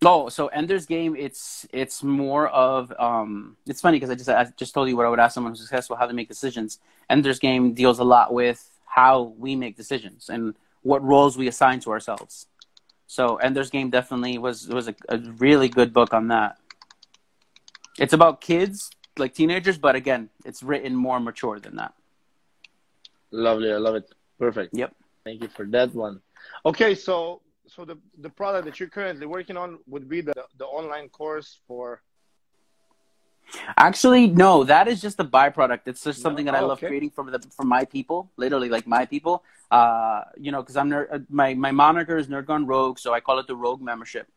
Oh, 0.04 0.30
so 0.30 0.48
Ender's 0.48 0.88
Game, 0.88 1.16
it's 1.16 1.68
it's 1.72 2.02
more 2.04 2.48
of 2.48 2.92
um, 3.00 3.56
it's 3.68 3.80
funny 3.80 3.98
because 3.98 4.10
I 4.10 4.16
just 4.16 4.30
I 4.30 4.46
just 4.58 4.74
told 4.74 4.90
you 4.90 4.98
what 4.98 5.06
I 5.06 5.10
would 5.10 5.20
ask 5.20 5.36
someone 5.36 5.52
who's 5.54 5.62
successful 5.62 5.96
how 5.96 6.08
to 6.08 6.14
make 6.14 6.28
decisions. 6.28 6.80
Ender's 7.10 7.40
Game 7.40 7.74
deals 7.74 8.00
a 8.00 8.04
lot 8.04 8.34
with 8.34 8.68
how 8.86 9.36
we 9.38 9.56
make 9.56 9.78
decisions 9.78 10.28
and 10.28 10.56
what 10.82 11.04
roles 11.04 11.38
we 11.38 11.48
assign 11.48 11.80
to 11.82 11.92
ourselves. 11.92 12.48
So 13.06 13.36
Ender's 13.38 13.70
Game 13.70 13.92
definitely 13.92 14.40
was 14.40 14.68
was 14.68 14.88
a, 14.88 14.96
a 15.08 15.20
really 15.38 15.70
good 15.70 15.94
book 15.94 16.14
on 16.14 16.30
that. 16.30 16.58
It's 18.00 18.14
about 18.14 18.42
kids 18.42 18.90
like 19.18 19.34
teenagers, 19.34 19.78
but 19.78 19.96
again, 19.96 20.30
it's 20.46 20.64
written 20.64 20.96
more 20.96 21.20
mature 21.20 21.60
than 21.60 21.76
that. 21.78 21.94
Lovely, 23.32 23.72
I 23.72 23.78
love 23.78 23.96
it. 23.96 24.10
Perfect. 24.40 24.76
Yep. 24.76 24.94
Thank 25.24 25.44
you 25.44 25.50
for 25.50 25.66
that 25.68 25.94
one. 25.94 26.22
Okay, 26.66 26.96
so 26.96 27.42
so 27.68 27.86
the 27.86 27.98
the 28.20 28.30
product 28.30 28.66
that 28.66 28.80
you're 28.80 28.90
currently 28.90 29.26
working 29.26 29.58
on 29.58 29.80
would 29.88 30.10
be 30.10 30.22
the 30.22 30.34
the 30.58 30.66
online 30.66 31.10
course 31.10 31.60
for 31.68 32.02
Actually, 33.76 34.28
no, 34.28 34.64
that 34.64 34.88
is 34.88 35.02
just 35.02 35.20
a 35.20 35.26
byproduct. 35.26 35.82
It's 35.86 36.04
just 36.04 36.20
No? 36.20 36.24
something 36.24 36.46
that 36.46 36.56
I 36.56 36.62
Oh, 36.62 36.68
love 36.68 36.78
okay. 36.78 36.88
creating 36.88 37.10
for 37.10 37.30
the 37.30 37.40
for 37.58 37.64
my 37.66 37.84
people, 37.84 38.32
literally 38.38 38.70
like 38.70 38.88
my 38.88 39.06
people. 39.06 39.44
Uh, 39.70 40.24
you 40.38 40.52
know, 40.54 40.62
because 40.62 40.78
I'm 40.78 40.90
ner- 40.90 41.10
uh, 41.12 41.20
my 41.30 41.54
my 41.54 41.72
moniker 41.72 42.18
is 42.18 42.28
Nerd 42.28 42.46
Gone 42.46 42.66
Rogue, 42.66 42.98
so 42.98 43.14
I 43.14 43.20
call 43.20 43.40
it 43.40 43.48
the 43.48 43.56
Rogue 43.56 43.82
membership. 43.82 44.28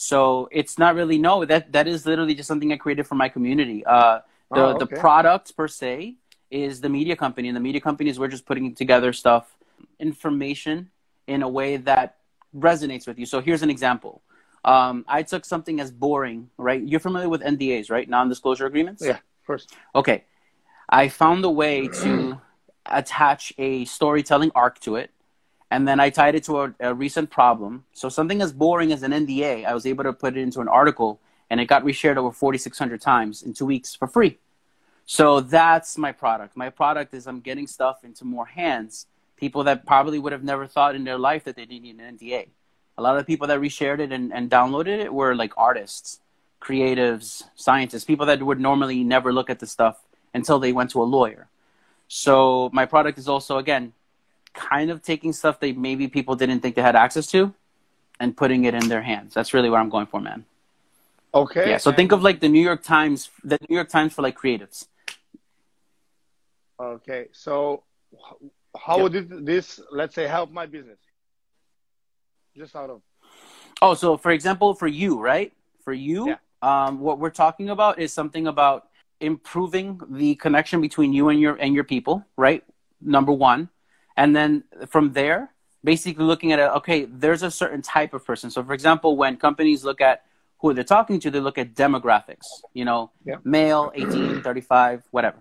So 0.00 0.48
it's 0.50 0.78
not 0.78 0.94
really 0.94 1.18
no 1.18 1.44
that 1.44 1.72
that 1.72 1.86
is 1.86 2.06
literally 2.06 2.34
just 2.34 2.48
something 2.48 2.72
I 2.72 2.78
created 2.78 3.06
for 3.06 3.16
my 3.16 3.28
community. 3.28 3.84
Uh, 3.84 4.20
the 4.50 4.64
Oh, 4.68 4.78
the 4.78 4.86
product 4.86 5.54
per 5.54 5.68
se 5.68 6.16
is 6.50 6.80
the 6.80 6.88
media 6.88 7.14
company, 7.14 7.48
and 7.48 7.56
the 7.56 7.60
media 7.60 7.82
companies 7.82 8.18
we're 8.18 8.28
just 8.36 8.46
putting 8.46 8.74
together 8.74 9.12
stuff, 9.12 9.58
information 9.98 10.90
in 11.26 11.42
a 11.42 11.48
way 11.48 11.76
that 11.76 12.16
resonates 12.56 13.06
with 13.06 13.18
you. 13.18 13.26
So 13.26 13.42
here's 13.42 13.62
an 13.62 13.68
example. 13.68 14.22
Um, 14.64 15.04
I 15.06 15.22
took 15.22 15.44
something 15.44 15.80
as 15.80 15.90
boring, 15.90 16.48
right? 16.56 16.82
You're 16.82 17.00
familiar 17.00 17.28
with 17.28 17.42
NDAs, 17.42 17.90
right? 17.90 18.08
Non-disclosure 18.08 18.64
agreements. 18.64 19.02
yeah 19.04 19.20
of 19.40 19.46
course. 19.46 19.66
Okay. 19.94 20.24
I 20.88 21.08
found 21.08 21.44
a 21.44 21.50
way 21.50 21.88
to 21.88 22.40
attach 22.86 23.52
a 23.58 23.84
storytelling 23.84 24.50
arc 24.54 24.80
to 24.80 24.96
it. 24.96 25.10
And 25.70 25.86
then 25.86 26.00
I 26.00 26.10
tied 26.10 26.34
it 26.34 26.44
to 26.44 26.62
a, 26.62 26.74
a 26.80 26.94
recent 26.94 27.30
problem. 27.30 27.84
So 27.92 28.08
something 28.08 28.42
as 28.42 28.52
boring 28.52 28.92
as 28.92 29.02
an 29.02 29.12
NDA, 29.12 29.64
I 29.64 29.72
was 29.72 29.86
able 29.86 30.04
to 30.04 30.12
put 30.12 30.36
it 30.36 30.40
into 30.40 30.60
an 30.60 30.68
article 30.68 31.20
and 31.48 31.60
it 31.60 31.66
got 31.66 31.84
reshared 31.84 32.16
over 32.16 32.32
4,600 32.32 33.00
times 33.00 33.42
in 33.42 33.52
two 33.52 33.66
weeks 33.66 33.94
for 33.94 34.06
free. 34.06 34.38
So 35.06 35.40
that's 35.40 35.98
my 35.98 36.12
product. 36.12 36.56
My 36.56 36.70
product 36.70 37.14
is 37.14 37.26
I'm 37.26 37.40
getting 37.40 37.66
stuff 37.66 38.04
into 38.04 38.24
more 38.24 38.46
hands. 38.46 39.06
People 39.36 39.64
that 39.64 39.86
probably 39.86 40.18
would 40.18 40.32
have 40.32 40.44
never 40.44 40.66
thought 40.66 40.94
in 40.94 41.04
their 41.04 41.18
life 41.18 41.44
that 41.44 41.56
they 41.56 41.66
needed 41.66 42.00
an 42.00 42.16
NDA. 42.16 42.48
A 42.98 43.02
lot 43.02 43.16
of 43.16 43.22
the 43.22 43.26
people 43.26 43.46
that 43.48 43.58
reshared 43.60 43.98
it 43.98 44.12
and, 44.12 44.32
and 44.32 44.50
downloaded 44.50 44.98
it 44.98 45.12
were 45.12 45.34
like 45.34 45.52
artists, 45.56 46.20
creatives, 46.60 47.44
scientists, 47.54 48.04
people 48.04 48.26
that 48.26 48.42
would 48.42 48.60
normally 48.60 49.02
never 49.02 49.32
look 49.32 49.50
at 49.50 49.58
the 49.58 49.66
stuff 49.66 50.04
until 50.34 50.58
they 50.58 50.72
went 50.72 50.90
to 50.90 51.02
a 51.02 51.04
lawyer. 51.04 51.48
So 52.06 52.70
my 52.72 52.86
product 52.86 53.18
is 53.18 53.28
also 53.28 53.58
again 53.58 53.92
kind 54.54 54.90
of 54.90 55.02
taking 55.02 55.32
stuff 55.32 55.60
that 55.60 55.76
maybe 55.76 56.08
people 56.08 56.34
didn't 56.36 56.60
think 56.60 56.74
they 56.74 56.82
had 56.82 56.96
access 56.96 57.26
to 57.28 57.54
and 58.18 58.36
putting 58.36 58.64
it 58.64 58.74
in 58.74 58.88
their 58.88 59.02
hands. 59.02 59.34
That's 59.34 59.54
really 59.54 59.70
what 59.70 59.80
I'm 59.80 59.88
going 59.88 60.06
for, 60.06 60.20
man. 60.20 60.44
Okay. 61.34 61.70
Yeah. 61.70 61.78
So 61.78 61.92
think 61.92 62.12
of 62.12 62.22
like 62.22 62.40
the 62.40 62.48
New 62.48 62.62
York 62.62 62.82
Times, 62.82 63.30
the 63.44 63.58
New 63.68 63.76
York 63.76 63.88
Times 63.88 64.12
for 64.12 64.22
like 64.22 64.36
creatives. 64.36 64.86
Okay, 66.80 67.28
so 67.32 67.82
how 68.78 68.96
Yep. 68.96 69.12
would 69.30 69.46
this, 69.46 69.80
let's 69.92 70.14
say, 70.14 70.26
help 70.26 70.50
my 70.50 70.64
business? 70.66 70.98
Just 72.56 72.74
out 72.74 72.90
of 72.90 73.02
Oh, 73.82 73.94
so 73.94 74.16
for 74.16 74.30
example, 74.32 74.74
for 74.74 74.86
you, 74.86 75.20
right? 75.20 75.52
For 75.84 75.92
you, 75.92 76.28
Yeah. 76.28 76.36
um, 76.62 77.00
what 77.00 77.18
we're 77.18 77.30
talking 77.30 77.70
about 77.70 77.98
is 77.98 78.12
something 78.12 78.46
about 78.46 78.88
improving 79.20 80.00
the 80.08 80.34
connection 80.36 80.80
between 80.80 81.12
you 81.12 81.28
and 81.28 81.40
your 81.40 81.56
and 81.56 81.74
your 81.74 81.84
people, 81.84 82.24
right? 82.36 82.64
Number 83.00 83.32
one, 83.32 83.68
and 84.20 84.36
then 84.36 84.64
from 84.86 85.14
there, 85.14 85.50
basically 85.82 86.26
looking 86.26 86.52
at 86.52 86.58
it. 86.58 86.68
Okay, 86.80 87.06
there's 87.06 87.42
a 87.42 87.50
certain 87.50 87.80
type 87.80 88.12
of 88.12 88.22
person. 88.30 88.50
So, 88.50 88.62
for 88.62 88.74
example, 88.74 89.16
when 89.16 89.38
companies 89.38 89.82
look 89.82 90.02
at 90.02 90.16
who 90.58 90.74
they're 90.74 90.92
talking 90.96 91.18
to, 91.20 91.30
they 91.30 91.40
look 91.40 91.56
at 91.56 91.74
demographics. 91.74 92.46
You 92.74 92.84
know, 92.84 93.10
Yeah. 93.24 93.36
male, 93.44 93.90
18, 93.94 94.42
35, 94.42 95.04
whatever. 95.10 95.38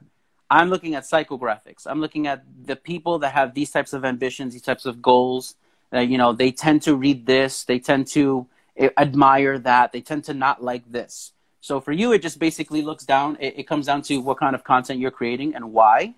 I'm 0.50 0.70
looking 0.70 0.96
at 0.96 1.04
psychographics. 1.04 1.82
I'm 1.86 2.00
looking 2.00 2.26
at 2.26 2.40
the 2.72 2.78
people 2.78 3.20
that 3.20 3.34
have 3.34 3.54
these 3.54 3.70
types 3.70 3.92
of 3.92 4.06
ambitions, 4.06 4.54
these 4.54 4.68
types 4.72 4.86
of 4.86 5.02
goals. 5.02 5.56
Uh, 5.94 6.00
you 6.00 6.18
know, 6.18 6.32
they 6.32 6.52
tend 6.52 6.82
to 6.84 6.96
read 6.96 7.26
this, 7.26 7.66
they 7.66 7.80
tend 7.80 8.08
to 8.08 8.48
uh, 8.80 8.90
admire 8.98 9.60
that, 9.60 9.92
they 9.92 10.02
tend 10.02 10.24
to 10.30 10.34
not 10.34 10.64
like 10.64 10.90
this. 10.90 11.34
So 11.60 11.82
for 11.82 11.92
you, 11.92 12.14
it 12.14 12.22
just 12.22 12.40
basically 12.40 12.82
looks 12.82 13.06
down, 13.06 13.36
it, 13.42 13.60
it 13.60 13.68
comes 13.68 13.88
down 13.88 14.04
to 14.04 14.18
what 14.20 14.38
kind 14.40 14.56
of 14.56 14.64
content 14.64 15.00
you're 15.02 15.18
creating 15.22 15.54
and 15.56 15.74
why. 15.74 16.16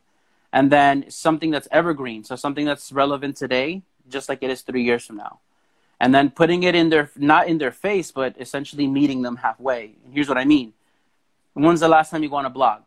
And 0.54 0.72
then 0.72 1.10
something 1.10 1.52
that's 1.52 1.68
evergreen, 1.72 2.24
so 2.24 2.36
something 2.36 2.66
that's 2.66 2.92
relevant 2.92 3.38
today, 3.38 3.84
just 4.10 4.28
like 4.28 4.44
it 4.44 4.50
is 4.50 4.62
three 4.62 4.84
years 4.84 5.06
from 5.06 5.18
now. 5.18 5.40
And 6.00 6.14
then 6.14 6.30
putting 6.32 6.64
it 6.64 6.76
in 6.76 6.90
their, 6.90 7.10
not 7.16 7.48
in 7.48 7.58
their 7.58 7.72
face, 7.72 8.12
but 8.12 8.36
essentially 8.40 8.88
meeting 8.88 9.22
them 9.22 9.38
halfway. 9.38 9.96
And 10.04 10.14
here's 10.14 10.28
what 10.28 10.38
I 10.38 10.46
mean. 10.46 10.74
When's 11.54 11.80
the 11.80 11.88
last 11.88 12.10
time 12.10 12.24
you 12.24 12.30
go 12.30 12.38
on 12.38 12.46
a 12.46 12.50
blog? 12.50 12.82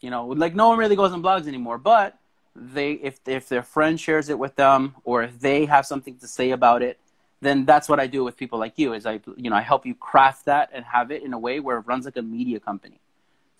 You 0.00 0.10
know, 0.10 0.26
like 0.26 0.54
no 0.54 0.68
one 0.68 0.78
really 0.78 0.96
goes 0.96 1.12
on 1.12 1.22
blogs 1.22 1.48
anymore, 1.48 1.78
but 1.78 2.18
they 2.54 2.92
if 2.92 3.18
if 3.26 3.48
their 3.48 3.62
friend 3.62 3.98
shares 3.98 4.28
it 4.28 4.38
with 4.38 4.54
them 4.54 4.94
or 5.04 5.22
if 5.22 5.40
they 5.40 5.64
have 5.64 5.86
something 5.86 6.16
to 6.18 6.28
say 6.28 6.50
about 6.50 6.82
it, 6.82 6.98
then 7.40 7.64
that's 7.64 7.88
what 7.88 7.98
I 7.98 8.06
do 8.06 8.22
with 8.22 8.36
people 8.36 8.58
like 8.58 8.74
you 8.76 8.92
is 8.92 9.06
I 9.06 9.20
you 9.36 9.50
know, 9.50 9.56
I 9.56 9.62
help 9.62 9.86
you 9.86 9.94
craft 9.94 10.44
that 10.44 10.70
and 10.72 10.84
have 10.84 11.10
it 11.10 11.22
in 11.22 11.32
a 11.32 11.38
way 11.38 11.60
where 11.60 11.78
it 11.78 11.86
runs 11.86 12.04
like 12.04 12.16
a 12.16 12.22
media 12.22 12.60
company. 12.60 13.00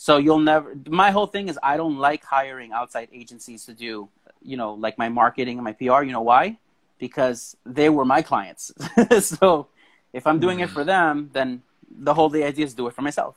So 0.05 0.19
you'll 0.19 0.45
never 0.53 0.77
my 0.90 1.11
whole 1.11 1.27
thing 1.27 1.49
is 1.49 1.59
I 1.62 1.79
don't 1.79 1.97
like 1.97 2.23
hiring 2.23 2.73
outside 2.73 3.09
agencies 3.11 3.64
to 3.64 3.73
do, 3.73 4.11
you 4.43 4.59
know, 4.59 4.75
like 4.75 4.99
my 4.99 5.09
marketing 5.09 5.57
and 5.57 5.64
my 5.64 5.73
PR, 5.73 6.03
you 6.03 6.12
know 6.12 6.21
why? 6.21 6.59
Because 6.99 7.57
they 7.64 7.88
were 7.88 8.05
my 8.05 8.21
clients. 8.21 8.71
so 9.21 9.69
if 10.12 10.27
I'm 10.27 10.40
doing 10.40 10.61
it 10.61 10.69
for 10.69 10.85
them, 10.85 11.31
then 11.33 11.62
the 12.07 12.12
whole 12.12 12.29
the 12.29 12.45
idea 12.45 12.67
is 12.67 12.75
do 12.75 12.87
it 12.87 12.93
for 12.93 13.01
myself. 13.01 13.35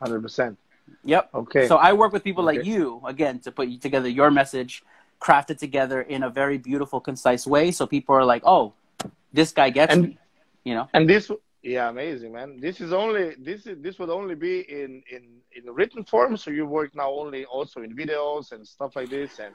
100%. 0.00 0.56
Yep. 1.04 1.28
Okay. 1.34 1.68
So 1.68 1.76
I 1.76 1.92
work 1.92 2.10
with 2.14 2.24
people 2.24 2.42
like 2.42 2.64
you 2.64 3.02
again 3.04 3.40
to 3.40 3.52
put 3.52 3.66
together 3.82 4.08
your 4.08 4.30
message, 4.30 4.82
craft 5.20 5.50
it 5.50 5.58
together 5.58 6.00
in 6.00 6.22
a 6.22 6.30
very 6.30 6.56
beautiful, 6.56 7.00
concise 7.00 7.46
way, 7.46 7.70
so 7.70 7.86
people 7.86 8.14
are 8.14 8.24
like, 8.24 8.42
"Oh, 8.46 8.72
this 9.30 9.52
guy 9.52 9.68
gets 9.68 9.92
And- 9.92 10.02
me," 10.04 10.18
you 10.64 10.74
know. 10.76 10.88
and 10.94 11.06
this, 11.06 11.30
yeah, 11.66 11.88
amazing, 11.88 12.32
man. 12.32 12.60
This 12.60 12.80
is 12.80 12.92
only, 12.92 13.34
this 13.38 13.66
is, 13.66 13.76
this 13.82 13.98
would 13.98 14.10
only 14.10 14.34
be 14.36 14.60
in, 14.60 15.02
in, 15.10 15.22
in 15.56 15.62
written 15.74 16.04
form. 16.04 16.36
So 16.36 16.50
you 16.50 16.64
work 16.66 16.94
now 16.94 17.10
only 17.10 17.44
also 17.44 17.82
in 17.82 17.94
videos 17.96 18.52
and 18.52 18.66
stuff 18.66 18.94
like 18.96 19.10
this. 19.10 19.38
And 19.38 19.54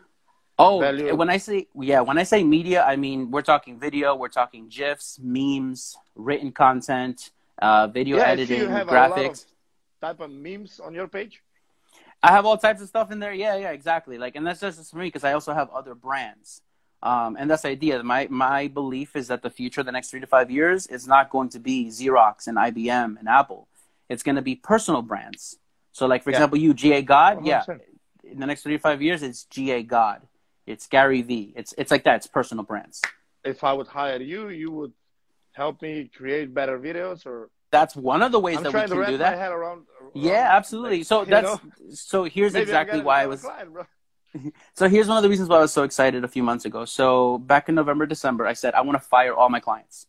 Oh, 0.60 0.80
value- 0.80 1.16
when 1.16 1.30
I 1.30 1.38
say 1.38 1.68
yeah, 1.92 2.02
when 2.02 2.18
I 2.20 2.24
say 2.24 2.44
media, 2.44 2.84
I 2.84 2.96
mean 2.96 3.32
we're 3.32 3.42
talking 3.54 3.80
video, 3.80 4.14
we're 4.16 4.36
talking 4.42 4.68
gifs, 4.70 5.18
memes, 5.22 5.98
written 6.16 6.52
content, 6.52 7.32
uh, 7.62 7.88
video 7.88 8.18
yeah, 8.18 8.28
editing, 8.34 8.60
you 8.60 8.68
have 8.68 8.90
a 8.90 8.92
lot 8.92 9.12
of 9.12 9.18
graphics. 9.18 9.46
type 10.02 10.20
of 10.20 10.30
memes 10.30 10.80
on 10.80 10.94
your 10.94 11.08
page. 11.08 11.42
I 12.22 12.30
have 12.32 12.46
all 12.46 12.58
types 12.58 12.82
of 12.82 12.88
stuff 12.90 13.10
in 13.12 13.18
there. 13.20 13.34
Yeah, 13.34 13.56
yeah, 13.56 13.72
exactly. 13.72 14.18
Like, 14.20 14.36
and 14.36 14.46
that's 14.46 14.60
just 14.60 14.92
for 14.92 14.98
me 14.98 15.08
because 15.08 15.24
I 15.24 15.34
also 15.34 15.54
have 15.54 15.70
other 15.72 15.96
brands. 15.96 16.62
Um, 17.04 17.36
and 17.40 17.50
that's 17.50 17.64
the 17.64 17.70
idea. 17.70 18.04
My 18.04 18.28
my 18.30 18.68
belief 18.68 19.16
is 19.16 19.28
that 19.30 19.42
the 19.42 19.50
future, 19.50 19.82
the 19.84 19.92
next 19.92 20.10
three 20.12 20.20
to 20.20 20.28
five 20.28 20.52
years, 20.52 20.86
is 20.88 21.08
not 21.08 21.30
going 21.30 21.50
to 21.50 21.60
be 21.60 21.88
Xerox 21.88 22.48
and 22.48 22.58
IBM 22.58 23.18
and 23.20 23.28
Apple. 23.28 23.68
It's 24.10 24.24
going 24.24 24.36
to 24.36 24.42
be 24.42 24.56
personal 24.56 25.02
brands. 25.02 25.58
So, 25.94 26.06
like 26.06 26.24
for 26.24 26.30
Yeah. 26.30 26.38
example, 26.38 26.58
you 26.60 26.74
GA 26.74 27.02
God, 27.02 27.46
yeah. 27.46 27.64
100%. 27.68 27.82
In 28.24 28.40
the 28.40 28.46
next 28.46 28.62
three 28.64 28.74
to 28.74 28.80
five 28.80 29.02
years, 29.02 29.24
it's 29.24 29.46
GA 29.46 29.82
God. 29.84 30.22
It's 30.68 30.86
Gary 30.88 31.22
V. 31.24 31.54
It's 31.56 31.74
it's 31.78 31.90
like 31.92 32.04
that. 32.04 32.18
It's 32.18 32.28
personal 32.28 32.64
brands. 32.64 33.02
If 33.44 33.64
I 33.64 33.74
would 33.74 33.88
hire 33.88 34.22
you, 34.22 34.50
you 34.50 34.72
would 34.72 34.94
help 35.54 35.82
me 35.82 36.10
create 36.16 36.54
better 36.54 36.80
videos 36.80 37.26
or 37.26 37.50
That's 37.72 37.96
one 37.96 38.22
of 38.22 38.32
the 38.32 38.40
ways 38.40 38.58
I'm 38.58 38.64
that 38.64 38.74
we 38.74 38.82
can 38.82 39.06
do 39.12 39.18
that. 39.18 39.38
around. 39.38 39.52
around, 39.54 39.86
Yeah, 40.14 40.48
absolutely. 40.52 41.00
like, 41.00 41.08
So 41.08 41.26
that's 41.34 41.44
know, 41.44 41.60
so 41.94 42.24
here's 42.26 42.54
maybe 42.54 42.64
exactly 42.64 43.02
why 43.02 43.24
I 43.24 43.26
was 43.26 43.42
client. 43.42 43.72
So 44.76 44.88
here's 44.88 45.08
one 45.08 45.18
of 45.18 45.24
the 45.24 45.30
reasons 45.30 45.50
why 45.50 45.58
I 45.58 45.62
was 45.62 45.74
so 45.74 45.84
excited 45.84 46.24
a 46.24 46.28
few 46.28 46.44
months 46.44 46.66
ago. 46.66 46.86
So 46.86 47.38
back 47.40 47.70
in 47.70 47.76
November, 47.76 48.06
December, 48.06 48.48
I 48.48 48.54
said 48.54 48.74
I 48.74 48.82
want 48.82 49.02
to 49.02 49.08
fire 49.08 49.34
all 49.34 49.50
my 49.50 49.60
clients, 49.60 50.08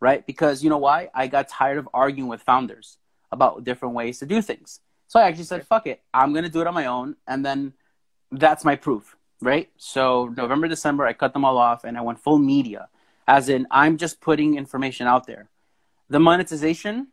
right? 0.00 0.26
Because 0.26 0.62
you 0.62 0.70
know 0.70 0.78
why? 0.78 1.08
I 1.14 1.26
got 1.26 1.48
tired 1.48 1.78
of 1.78 1.88
arguing 1.94 2.28
with 2.28 2.42
founders 2.42 2.98
about 3.32 3.64
different 3.64 3.94
ways 3.94 4.18
to 4.20 4.26
do 4.26 4.42
things. 4.42 4.80
So 5.08 5.20
I 5.20 5.24
actually 5.28 5.44
said, 5.44 5.66
"Fuck 5.66 5.86
it, 5.86 6.02
I'm 6.12 6.32
gonna 6.34 6.48
do 6.48 6.60
it 6.60 6.66
on 6.66 6.74
my 6.74 6.86
own," 6.86 7.16
and 7.26 7.44
then 7.44 7.72
that's 8.32 8.64
my 8.64 8.76
proof. 8.76 9.16
right? 9.42 9.70
So 9.76 10.28
November, 10.36 10.66
December, 10.68 11.06
I 11.06 11.12
cut 11.12 11.34
them 11.34 11.44
all 11.44 11.58
off 11.58 11.84
and 11.84 11.98
I 11.98 12.00
went 12.00 12.18
full 12.18 12.38
media, 12.38 12.88
as 13.28 13.50
in 13.50 13.66
I'm 13.70 13.98
just 13.98 14.20
putting 14.20 14.56
information 14.56 15.06
out 15.06 15.26
there. 15.26 15.50
The 16.08 16.18
monetization, 16.20 17.08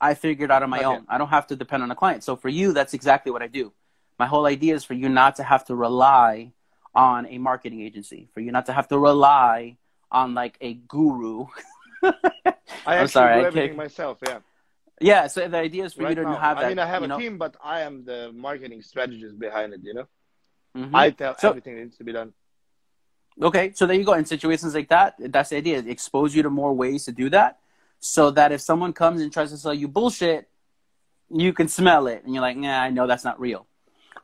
I 0.00 0.14
figured 0.14 0.50
out 0.50 0.62
on 0.62 0.70
my 0.70 0.80
Okay. 0.80 0.84
own. 0.84 1.06
I 1.08 1.18
don't 1.18 1.30
have 1.30 1.46
to 1.48 1.56
depend 1.56 1.82
on 1.82 1.90
a 1.90 1.96
client. 1.96 2.22
So 2.24 2.36
for 2.36 2.50
you, 2.50 2.72
that's 2.74 2.94
exactly 2.94 3.32
what 3.32 3.42
I 3.42 3.46
do. 3.48 3.72
My 4.18 4.26
whole 4.26 4.46
idea 4.46 4.74
is 4.74 4.84
for 4.84 4.94
you 4.94 5.08
not 5.08 5.36
to 5.36 5.42
have 5.42 5.64
to 5.66 5.74
rely 5.74 6.52
on 6.94 7.26
a 7.26 7.38
marketing 7.38 7.80
agency, 7.82 8.28
for 8.32 8.40
you 8.40 8.52
not 8.52 8.66
to 8.66 8.72
have 8.72 8.86
to 8.88 8.98
rely 8.98 9.76
on 10.10 10.34
like 10.34 10.56
a 10.60 10.74
guru. 10.74 11.46
I 12.02 12.12
I'm 12.12 12.54
actually 12.86 13.08
sorry, 13.08 13.40
do 13.40 13.46
everything 13.46 13.68
can't- 13.70 13.76
myself. 13.76 14.18
Yeah. 14.26 14.38
yeah, 15.00 15.26
so 15.26 15.48
the 15.48 15.56
idea 15.58 15.84
is 15.84 15.94
for 15.94 16.04
right 16.04 16.10
you 16.16 16.22
to 16.22 16.30
now. 16.30 16.36
have 16.36 16.58
that. 16.58 16.66
I 16.66 16.68
mean, 16.68 16.78
I 16.78 16.86
have 16.86 17.02
a 17.02 17.08
know, 17.08 17.18
team, 17.18 17.38
but 17.38 17.56
I 17.62 17.80
am 17.80 18.04
the 18.04 18.30
marketing 18.32 18.82
strategist 18.82 19.38
behind 19.38 19.72
it. 19.72 19.80
You 19.82 19.94
know, 19.94 20.06
mhm. 20.76 20.90
I 20.94 21.10
tell 21.10 21.36
So- 21.38 21.48
everything 21.50 21.74
that 21.76 21.82
needs 21.82 21.96
to 21.98 22.04
be 22.04 22.12
done. 22.12 22.32
Okay, 23.42 23.72
so 23.74 23.86
there 23.86 23.96
you 23.96 24.04
go. 24.04 24.12
In 24.12 24.24
situations 24.24 24.74
like 24.76 24.88
that, 24.90 25.16
that's 25.18 25.50
the 25.50 25.56
idea. 25.56 25.78
Expose 25.80 26.36
you 26.36 26.44
to 26.44 26.50
more 26.50 26.72
ways 26.72 27.04
to 27.06 27.12
do 27.12 27.28
that, 27.30 27.58
so 27.98 28.30
that 28.30 28.52
if 28.52 28.60
someone 28.60 28.92
comes 28.92 29.20
and 29.20 29.32
tries 29.32 29.50
to 29.50 29.56
sell 29.58 29.74
you 29.74 29.88
bullshit, 29.88 30.48
you 31.30 31.52
can 31.52 31.66
smell 31.66 32.06
it, 32.06 32.22
and 32.22 32.32
you're 32.32 32.42
like, 32.42 32.56
"Nah, 32.56 32.80
I 32.80 32.90
know 32.90 33.08
that's 33.08 33.24
not 33.24 33.40
real." 33.40 33.66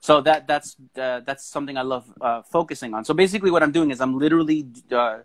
So 0.01 0.21
that 0.23 0.47
that's 0.47 0.77
uh, 0.97 1.21
that's 1.21 1.45
something 1.45 1.77
I 1.77 1.83
love 1.83 2.05
uh, 2.21 2.43
focusing 2.43 2.95
on. 2.95 3.05
So 3.05 3.13
basically, 3.15 3.51
what 3.51 3.63
I'm 3.63 3.73
doing 3.73 3.91
is 3.91 4.01
I'm 4.01 4.19
literally 4.19 4.67
uh, 4.91 5.19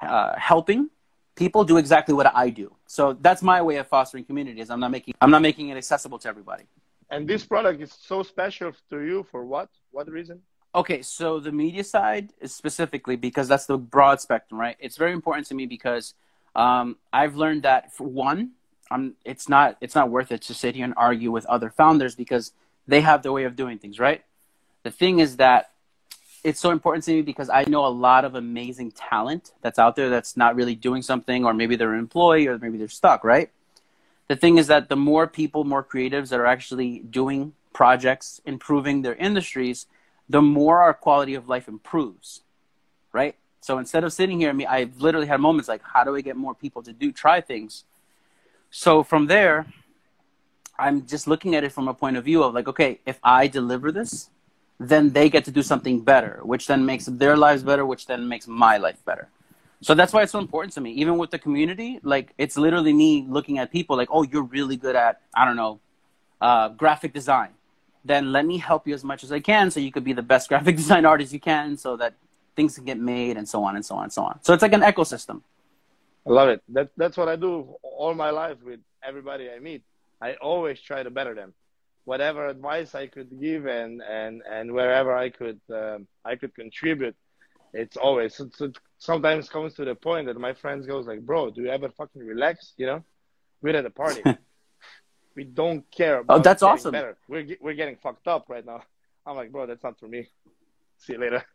uh, 0.00 0.38
helping 0.38 0.88
people 1.34 1.64
do 1.64 1.78
exactly 1.78 2.14
what 2.14 2.30
I 2.34 2.50
do. 2.50 2.74
So 2.86 3.14
that's 3.14 3.42
my 3.42 3.60
way 3.62 3.76
of 3.76 3.86
fostering 3.88 4.24
communities. 4.24 4.70
I'm 4.70 4.80
not 4.80 4.90
making 4.90 5.14
I'm 5.20 5.30
not 5.30 5.42
making 5.42 5.70
it 5.70 5.76
accessible 5.76 6.18
to 6.20 6.28
everybody. 6.28 6.64
And 7.10 7.26
this 7.26 7.44
product 7.44 7.80
is 7.82 7.92
so 7.92 8.22
special 8.22 8.72
to 8.90 9.00
you 9.00 9.26
for 9.30 9.44
what? 9.44 9.68
What 9.90 10.08
reason? 10.08 10.42
Okay, 10.74 11.02
so 11.02 11.40
the 11.40 11.50
media 11.50 11.82
side 11.82 12.32
is 12.40 12.54
specifically 12.54 13.16
because 13.16 13.48
that's 13.48 13.66
the 13.66 13.76
broad 13.76 14.20
spectrum, 14.20 14.60
right? 14.60 14.76
It's 14.78 14.96
very 14.96 15.12
important 15.12 15.48
to 15.48 15.54
me 15.54 15.66
because 15.66 16.14
um, 16.54 16.96
I've 17.12 17.34
learned 17.34 17.64
that 17.64 17.92
for 17.92 18.06
one, 18.06 18.52
I'm, 18.92 19.14
it's 19.24 19.48
not 19.48 19.76
it's 19.80 19.94
not 19.94 20.10
worth 20.10 20.30
it 20.30 20.42
to 20.42 20.54
sit 20.54 20.76
here 20.76 20.84
and 20.84 20.94
argue 20.96 21.32
with 21.32 21.46
other 21.46 21.70
founders 21.70 22.14
because 22.14 22.52
they 22.86 23.00
have 23.00 23.22
their 23.22 23.32
way 23.32 23.44
of 23.44 23.56
doing 23.56 23.78
things, 23.78 23.98
right? 23.98 24.22
The 24.82 24.90
thing 24.90 25.18
is 25.18 25.36
that 25.36 25.70
it's 26.42 26.60
so 26.60 26.70
important 26.70 27.04
to 27.04 27.12
me 27.12 27.22
because 27.22 27.50
I 27.50 27.64
know 27.64 27.86
a 27.86 27.88
lot 27.88 28.24
of 28.24 28.34
amazing 28.34 28.92
talent 28.92 29.52
that's 29.60 29.78
out 29.78 29.96
there 29.96 30.08
that's 30.08 30.36
not 30.36 30.56
really 30.56 30.74
doing 30.74 31.02
something, 31.02 31.44
or 31.44 31.52
maybe 31.52 31.76
they're 31.76 31.92
an 31.92 31.98
employee, 31.98 32.46
or 32.46 32.58
maybe 32.58 32.78
they're 32.78 32.88
stuck, 32.88 33.24
right? 33.24 33.50
The 34.28 34.36
thing 34.36 34.58
is 34.58 34.68
that 34.68 34.88
the 34.88 34.96
more 34.96 35.26
people, 35.26 35.64
more 35.64 35.84
creatives 35.84 36.28
that 36.30 36.40
are 36.40 36.46
actually 36.46 37.00
doing 37.00 37.52
projects, 37.72 38.40
improving 38.44 39.02
their 39.02 39.14
industries, 39.14 39.86
the 40.28 40.40
more 40.40 40.80
our 40.80 40.94
quality 40.94 41.34
of 41.34 41.48
life 41.48 41.68
improves, 41.68 42.40
right? 43.12 43.34
So 43.60 43.78
instead 43.78 44.04
of 44.04 44.12
sitting 44.12 44.40
here, 44.40 44.48
I 44.48 44.52
mean, 44.52 44.68
I've 44.68 45.00
literally 45.00 45.26
had 45.26 45.40
moments 45.40 45.68
like, 45.68 45.82
how 45.82 46.04
do 46.04 46.16
I 46.16 46.20
get 46.20 46.36
more 46.36 46.54
people 46.54 46.82
to 46.84 46.92
do 46.92 47.12
try 47.12 47.40
things? 47.40 47.84
So 48.70 49.02
from 49.02 49.26
there, 49.26 49.66
I'm 50.80 51.06
just 51.06 51.26
looking 51.26 51.54
at 51.54 51.64
it 51.64 51.72
from 51.72 51.88
a 51.88 51.94
point 51.94 52.16
of 52.16 52.24
view 52.24 52.42
of 52.42 52.54
like, 52.54 52.68
okay, 52.68 53.00
if 53.06 53.18
I 53.22 53.46
deliver 53.46 53.92
this, 53.92 54.30
then 54.78 55.10
they 55.10 55.28
get 55.28 55.44
to 55.44 55.50
do 55.50 55.62
something 55.62 56.00
better, 56.00 56.40
which 56.42 56.66
then 56.66 56.86
makes 56.86 57.04
their 57.04 57.36
lives 57.36 57.62
better, 57.62 57.84
which 57.84 58.06
then 58.06 58.26
makes 58.26 58.48
my 58.48 58.78
life 58.78 59.04
better. 59.04 59.28
So 59.82 59.94
that's 59.94 60.12
why 60.12 60.22
it's 60.22 60.32
so 60.32 60.38
important 60.38 60.72
to 60.74 60.80
me. 60.80 60.92
Even 60.92 61.18
with 61.18 61.30
the 61.30 61.38
community, 61.38 62.00
like 62.02 62.32
it's 62.38 62.56
literally 62.56 62.92
me 62.92 63.26
looking 63.28 63.58
at 63.58 63.70
people 63.70 63.96
like, 63.96 64.08
oh, 64.10 64.22
you're 64.22 64.42
really 64.42 64.76
good 64.76 64.96
at, 64.96 65.20
I 65.34 65.44
don't 65.44 65.56
know, 65.56 65.80
uh, 66.40 66.68
graphic 66.70 67.12
design. 67.12 67.50
Then 68.04 68.32
let 68.32 68.46
me 68.46 68.56
help 68.56 68.88
you 68.88 68.94
as 68.94 69.04
much 69.04 69.22
as 69.22 69.30
I 69.32 69.40
can 69.40 69.70
so 69.70 69.80
you 69.80 69.92
could 69.92 70.04
be 70.04 70.14
the 70.14 70.22
best 70.22 70.48
graphic 70.52 70.76
design 70.76 71.04
artist 71.04 71.32
you 71.32 71.40
can 71.40 71.76
so 71.76 71.96
that 71.96 72.14
things 72.56 72.74
can 72.74 72.84
get 72.84 72.98
made 72.98 73.36
and 73.36 73.48
so 73.48 73.62
on 73.64 73.76
and 73.76 73.84
so 73.84 73.96
on 73.96 74.04
and 74.04 74.12
so 74.12 74.22
on. 74.22 74.42
So 74.42 74.54
it's 74.54 74.62
like 74.62 74.72
an 74.72 74.82
ecosystem. 74.82 75.42
I 76.26 76.30
love 76.30 76.48
it. 76.48 76.62
That 76.68 76.90
that's 76.96 77.16
what 77.16 77.28
I 77.28 77.36
do 77.36 77.74
all 77.82 78.14
my 78.14 78.30
life 78.30 78.58
with 78.62 78.80
everybody 79.02 79.50
I 79.50 79.58
meet. 79.58 79.82
I 80.20 80.34
always 80.34 80.80
try 80.80 81.02
to 81.02 81.10
better 81.10 81.34
them. 81.34 81.54
Whatever 82.04 82.46
advice 82.46 82.94
I 82.94 83.06
could 83.06 83.40
give 83.40 83.66
and 83.66 84.02
and 84.02 84.42
and 84.50 84.72
wherever 84.72 85.16
I 85.16 85.30
could 85.30 85.60
um, 85.72 86.06
I 86.24 86.36
could 86.36 86.54
contribute, 86.54 87.16
it's 87.72 87.96
always. 87.96 88.34
So, 88.36 88.50
so 88.54 88.72
sometimes 88.98 89.48
comes 89.48 89.74
to 89.74 89.84
the 89.84 89.94
point 89.94 90.26
that 90.26 90.38
my 90.38 90.54
friends 90.54 90.86
goes 90.86 91.06
like, 91.06 91.20
"Bro, 91.20 91.50
do 91.50 91.62
you 91.62 91.68
ever 91.68 91.90
fucking 91.90 92.24
relax?" 92.24 92.72
You 92.76 92.86
know, 92.86 93.04
we're 93.62 93.76
at 93.76 93.86
a 93.86 93.90
party. 93.90 94.22
we 95.36 95.44
don't 95.44 95.88
care 95.90 96.18
about. 96.20 96.40
Oh, 96.40 96.42
that's 96.42 96.62
getting 96.62 96.72
awesome. 96.72 96.92
Better. 96.92 97.16
We're 97.28 97.42
ge- 97.42 97.60
we're 97.60 97.74
getting 97.74 97.96
fucked 97.96 98.26
up 98.26 98.46
right 98.48 98.64
now. 98.64 98.82
I'm 99.26 99.36
like, 99.36 99.52
bro, 99.52 99.66
that's 99.66 99.82
not 99.82 99.98
for 100.00 100.08
me. 100.08 100.28
See 100.98 101.12
you 101.14 101.20
later. 101.20 101.44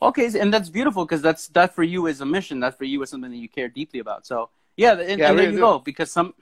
Okay, 0.00 0.26
and 0.38 0.54
that's 0.54 0.68
beautiful 0.70 1.04
because 1.04 1.22
that's 1.22 1.48
that 1.48 1.74
for 1.74 1.82
you 1.82 2.06
is 2.06 2.20
a 2.20 2.24
mission. 2.24 2.60
That 2.60 2.78
for 2.78 2.84
you 2.84 3.02
is 3.02 3.10
something 3.10 3.32
that 3.32 3.36
you 3.36 3.48
care 3.48 3.68
deeply 3.68 3.98
about. 3.98 4.26
So 4.26 4.48
yeah, 4.76 4.92
and, 4.92 5.18
Yeah, 5.18 5.30
and 5.30 5.38
there 5.38 5.46
you 5.46 5.56
do. 5.56 5.58
go. 5.58 5.80
Because 5.80 6.12
some 6.12 6.34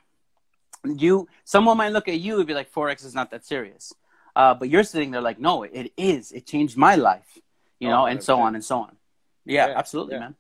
you 0.99 1.29
someone 1.45 1.77
might 1.77 1.93
look 1.93 2.09
at 2.09 2.19
you 2.21 2.39
and 2.39 2.47
be 2.47 2.55
like, 2.55 2.73
forex 2.73 3.05
is 3.05 3.15
not 3.15 3.31
that 3.31 3.45
serious, 3.45 3.93
uh, 4.35 4.55
but 4.55 4.69
you're 4.69 4.85
sitting 4.85 5.11
there 5.11 5.21
like, 5.21 5.39
no, 5.39 5.63
it 5.63 5.93
is. 5.97 6.33
It 6.33 6.47
changed 6.47 6.77
my 6.77 6.95
life, 6.95 7.39
you 7.81 7.89
Oh, 7.89 7.93
know, 7.93 8.07
and 8.07 8.23
so 8.23 8.41
on 8.41 8.55
and 8.55 8.65
so 8.65 8.79
on. 8.79 8.97
Yeah, 9.45 9.69
Yeah, 9.69 9.79
absolutely, 9.79 10.15
yeah. 10.15 10.21
man. 10.21 10.35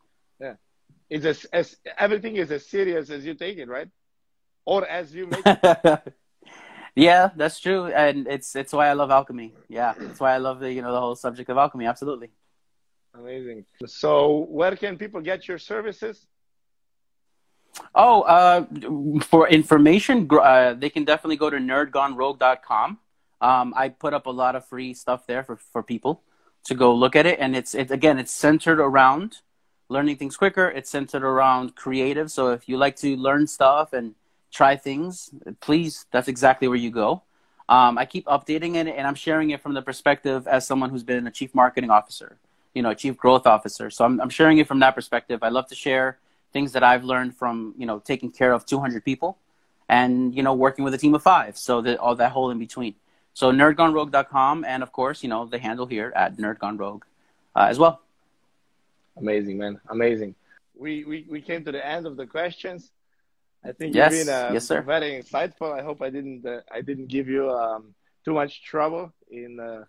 It's 1.08 1.24
as, 1.24 1.44
as 1.52 1.76
everything 1.98 2.36
is 2.36 2.50
as 2.50 2.66
serious 2.66 3.10
as 3.10 3.24
you 3.24 3.34
take 3.34 3.58
it, 3.58 3.68
right? 3.68 3.88
Or 4.64 4.84
as 4.86 5.14
you 5.14 5.26
make 5.26 5.46
it. 5.46 6.14
yeah, 6.96 7.30
that's 7.36 7.60
true, 7.60 7.86
and 7.86 8.26
it's 8.26 8.56
it's 8.56 8.72
why 8.72 8.88
I 8.88 8.94
love 8.94 9.10
alchemy. 9.10 9.54
Yeah, 9.68 9.94
that's 9.96 10.18
why 10.18 10.34
I 10.34 10.38
love 10.38 10.58
the 10.58 10.72
you 10.72 10.82
know 10.82 10.92
the 10.92 11.00
whole 11.00 11.14
subject 11.14 11.48
of 11.48 11.56
alchemy. 11.56 11.86
Absolutely. 11.86 12.30
Amazing. 13.14 13.64
So, 13.86 14.46
where 14.50 14.74
can 14.76 14.98
people 14.98 15.20
get 15.20 15.46
your 15.48 15.58
services? 15.58 16.26
Oh, 17.94 18.22
uh, 18.22 18.64
for 19.20 19.48
information, 19.48 20.28
uh, 20.30 20.74
they 20.74 20.90
can 20.90 21.04
definitely 21.04 21.36
go 21.36 21.50
to 21.50 21.56
nerdgonerogue.com. 21.56 22.98
Um, 23.40 23.74
I 23.76 23.88
put 23.90 24.14
up 24.14 24.26
a 24.26 24.30
lot 24.30 24.56
of 24.56 24.66
free 24.66 24.94
stuff 24.94 25.26
there 25.26 25.42
for, 25.42 25.56
for 25.56 25.82
people 25.82 26.22
to 26.64 26.74
go 26.74 26.94
look 26.94 27.16
at 27.16 27.26
it. 27.26 27.38
And 27.38 27.54
it's, 27.54 27.74
it, 27.74 27.90
again, 27.90 28.18
it's 28.18 28.32
centered 28.32 28.80
around 28.80 29.38
learning 29.88 30.16
things 30.16 30.36
quicker. 30.36 30.68
It's 30.68 30.90
centered 30.90 31.22
around 31.22 31.76
creative. 31.76 32.30
So 32.30 32.50
if 32.50 32.68
you 32.68 32.76
like 32.76 32.96
to 32.96 33.16
learn 33.16 33.46
stuff 33.46 33.92
and 33.92 34.14
try 34.50 34.76
things, 34.76 35.30
please, 35.60 36.06
that's 36.10 36.28
exactly 36.28 36.66
where 36.68 36.76
you 36.76 36.90
go. 36.90 37.22
Um, 37.68 37.98
I 37.98 38.04
keep 38.04 38.26
updating 38.26 38.76
it 38.76 38.86
and 38.86 39.06
I'm 39.06 39.14
sharing 39.14 39.50
it 39.50 39.60
from 39.60 39.74
the 39.74 39.82
perspective 39.82 40.46
as 40.46 40.66
someone 40.66 40.90
who's 40.90 41.02
been 41.02 41.26
a 41.26 41.30
chief 41.30 41.54
marketing 41.54 41.90
officer, 41.90 42.38
you 42.74 42.82
know, 42.82 42.90
a 42.90 42.94
chief 42.94 43.16
growth 43.16 43.46
officer. 43.46 43.90
So 43.90 44.04
I'm, 44.04 44.20
I'm 44.20 44.30
sharing 44.30 44.58
it 44.58 44.68
from 44.68 44.80
that 44.80 44.94
perspective. 44.94 45.42
I 45.42 45.48
love 45.48 45.66
to 45.68 45.74
share 45.74 46.18
things 46.56 46.72
that 46.72 46.82
I've 46.90 47.04
learned 47.12 47.32
from, 47.40 47.74
you 47.80 47.86
know, 47.90 47.98
taking 48.12 48.30
care 48.40 48.52
of 48.56 48.64
200 48.64 49.04
people 49.10 49.30
and, 49.98 50.34
you 50.36 50.42
know, 50.46 50.54
working 50.66 50.84
with 50.86 50.94
a 50.98 51.00
team 51.04 51.14
of 51.18 51.22
five. 51.22 51.52
So 51.66 51.72
that 51.82 51.98
all 52.04 52.16
that 52.22 52.32
whole 52.36 52.50
in 52.54 52.58
between. 52.66 52.94
So 53.40 53.44
nerdgonerogue.com 53.60 54.64
and 54.72 54.80
of 54.86 54.90
course, 54.98 55.18
you 55.22 55.28
know, 55.32 55.40
the 55.54 55.58
handle 55.66 55.86
here 55.94 56.10
at 56.22 56.30
nerdgonerogue 56.38 57.02
uh, 57.58 57.72
as 57.72 57.78
well. 57.82 57.94
Amazing, 59.22 59.56
man. 59.62 59.74
Amazing. 59.96 60.34
We, 60.84 61.04
we, 61.10 61.18
we 61.34 61.40
came 61.48 61.62
to 61.68 61.72
the 61.72 61.84
end 61.94 62.06
of 62.10 62.14
the 62.20 62.26
questions. 62.38 62.90
I 63.62 63.72
think 63.72 63.94
Yes, 63.94 64.12
you've 64.12 64.26
been 64.26 64.34
uh, 64.34 64.50
yes, 64.54 64.64
sir. 64.70 64.80
very 64.94 65.10
insightful. 65.20 65.70
I 65.78 65.82
hope 65.88 66.00
I 66.00 66.10
didn't 66.16 66.46
uh, 66.46 66.60
I 66.78 66.80
didn't 66.88 67.08
give 67.16 67.26
you 67.34 67.42
um, 67.50 67.94
too 68.24 68.34
much 68.40 68.52
trouble 68.70 69.12
in 69.42 69.52
uh, 69.58 69.84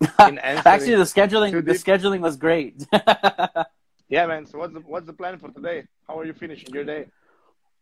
in 0.28 0.38
answering. 0.38 0.74
Actually, 0.74 0.98
the 1.04 1.10
scheduling 1.14 1.52
the 1.70 1.78
scheduling 1.84 2.20
was 2.28 2.36
great. 2.46 2.74
yeah, 4.08 4.26
man. 4.26 4.46
So 4.46 4.58
what's 4.58 4.74
the 4.74 4.80
what's 4.80 5.06
the 5.06 5.12
plan 5.12 5.38
for 5.38 5.48
today? 5.50 5.84
How 6.06 6.18
are 6.18 6.24
you 6.24 6.32
finishing 6.32 6.72
your 6.72 6.84
day? 6.84 7.06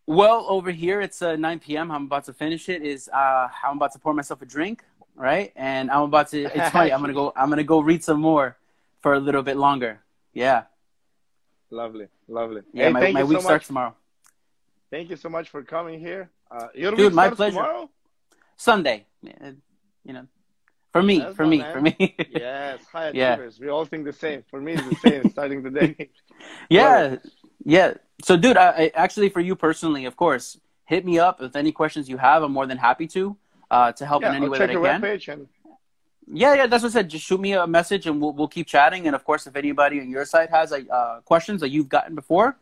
well, 0.07 0.47
over 0.49 0.71
here 0.73 1.01
it's 1.01 1.23
uh, 1.23 1.37
9 1.37 1.61
p.m. 1.61 1.91
I'm 1.91 2.05
about 2.05 2.25
to 2.25 2.33
finish 2.33 2.69
it. 2.69 2.83
Is 2.83 3.09
uh, 3.13 3.49
I'm 3.65 3.77
about 3.77 3.93
to 3.93 3.99
pour 3.99 4.15
myself 4.15 4.43
a 4.43 4.47
drink, 4.47 4.85
right? 5.15 5.53
And 5.57 5.91
I'm 5.91 6.03
about 6.03 6.29
to. 6.31 6.45
It's 6.45 6.71
funny. 6.71 6.93
I'm 6.93 7.01
gonna 7.01 7.13
go. 7.13 7.33
I'm 7.37 7.49
gonna 7.49 7.65
go 7.65 7.81
read 7.81 8.03
some 8.05 8.21
more 8.21 8.57
for 9.01 9.15
a 9.15 9.21
little 9.21 9.43
bit 9.43 9.57
longer. 9.57 10.01
Yeah, 10.33 10.65
Lovely, 11.71 12.09
lovely. 12.29 12.63
yeah. 12.73 12.87
Hey, 12.87 12.93
my 12.93 13.13
my 13.13 13.25
week 13.25 13.39
so 13.39 13.45
starts 13.45 13.67
tomorrow, 13.67 13.95
Thank 14.91 15.11
you 15.11 15.17
so 15.17 15.29
much 15.29 15.49
for 15.49 15.63
coming 15.63 15.99
here. 16.01 16.31
Uh, 16.51 16.69
your 16.75 16.93
Dude, 16.93 17.07
week 17.07 17.15
my 17.15 17.25
starts 17.25 17.37
pleasure. 17.37 17.57
Tomorrow? 17.57 17.91
Sunday. 18.57 19.07
You 20.05 20.13
know, 20.13 20.27
for 20.93 21.03
me, 21.03 21.19
That's 21.21 21.35
for 21.37 21.47
me, 21.47 21.59
man. 21.59 21.73
for 21.73 21.81
me. 21.81 22.17
Yes, 22.31 22.81
high 22.93 23.11
Yeah. 23.13 23.35
achievers. 23.35 23.59
We 23.61 23.69
all 23.69 23.85
think 23.85 24.05
the 24.05 24.13
same. 24.13 24.45
For 24.51 24.61
me, 24.61 24.73
it's 24.75 24.85
the 24.89 24.95
same. 24.97 25.29
starting 25.37 25.63
the 25.63 25.71
day. 25.71 26.11
Yeah, 26.69 27.17
yeah. 27.65 27.95
So, 28.25 28.37
dude, 28.37 28.57
I, 28.57 28.69
I, 28.69 28.93
actually, 28.95 29.29
for 29.31 29.41
you 29.41 29.57
personally, 29.57 30.05
of 30.05 30.17
course, 30.17 30.59
hit 30.85 31.05
me 31.05 31.19
up 31.19 31.41
with 31.41 31.57
any 31.57 31.73
questions 31.73 32.09
you 32.09 32.19
have. 32.19 32.43
I'm 32.43 32.53
more 32.53 32.67
than 32.67 32.79
happy 32.79 33.07
to 33.09 33.37
uh, 33.71 33.93
to 33.93 34.07
help 34.07 34.23
yeah, 34.23 34.31
in 34.31 34.35
any 34.37 34.47
I'll 34.47 34.53
way 34.53 34.59
check 34.59 34.69
that 34.69 34.77
I 34.77 34.81
your 34.81 34.85
can. 34.85 35.01
webpage 35.01 35.33
and 35.33 35.49
Yeah, 36.27 36.55
yeah, 36.55 36.67
that's 36.67 36.83
what 36.83 36.91
I 36.91 36.93
said. 36.93 37.09
Just 37.11 37.25
shoot 37.25 37.41
me 37.41 37.53
a 37.55 37.67
message 37.67 38.07
and 38.07 38.21
we'll 38.21 38.33
we'll 38.33 38.49
keep 38.57 38.67
chatting. 38.67 39.07
And 39.07 39.15
of 39.17 39.25
course, 39.25 39.47
if 39.47 39.57
anybody 39.57 40.01
on 40.01 40.09
your 40.11 40.25
side 40.25 40.51
has 40.51 40.71
like 40.71 40.87
uh, 40.91 41.21
questions 41.25 41.61
that 41.63 41.71
you've 41.71 41.89
gotten 41.89 42.15
before, 42.15 42.57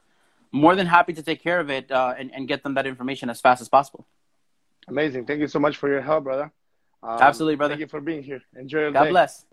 more 0.52 0.74
than 0.76 0.86
happy 0.86 1.12
to 1.14 1.22
take 1.22 1.42
care 1.42 1.60
of 1.60 1.68
it 1.70 1.90
uh, 1.90 2.14
and 2.18 2.30
and 2.34 2.48
get 2.48 2.62
them 2.62 2.74
that 2.74 2.86
information 2.86 3.28
as 3.30 3.40
fast 3.40 3.60
as 3.60 3.68
possible. 3.68 4.06
amazing. 4.88 5.26
Thank 5.26 5.40
you 5.40 5.48
so 5.48 5.58
much 5.58 5.76
for 5.76 5.88
your 5.88 6.00
help, 6.10 6.24
brother. 6.24 6.50
Um, 7.02 7.18
Absolutely, 7.20 7.56
brother. 7.56 7.74
Thank 7.74 7.80
you 7.80 7.86
for 7.86 8.00
being 8.00 8.22
here. 8.22 8.42
Enjoy 8.56 8.80
your 8.80 8.92
God 8.92 9.04
day. 9.04 9.10
bless. 9.10 9.46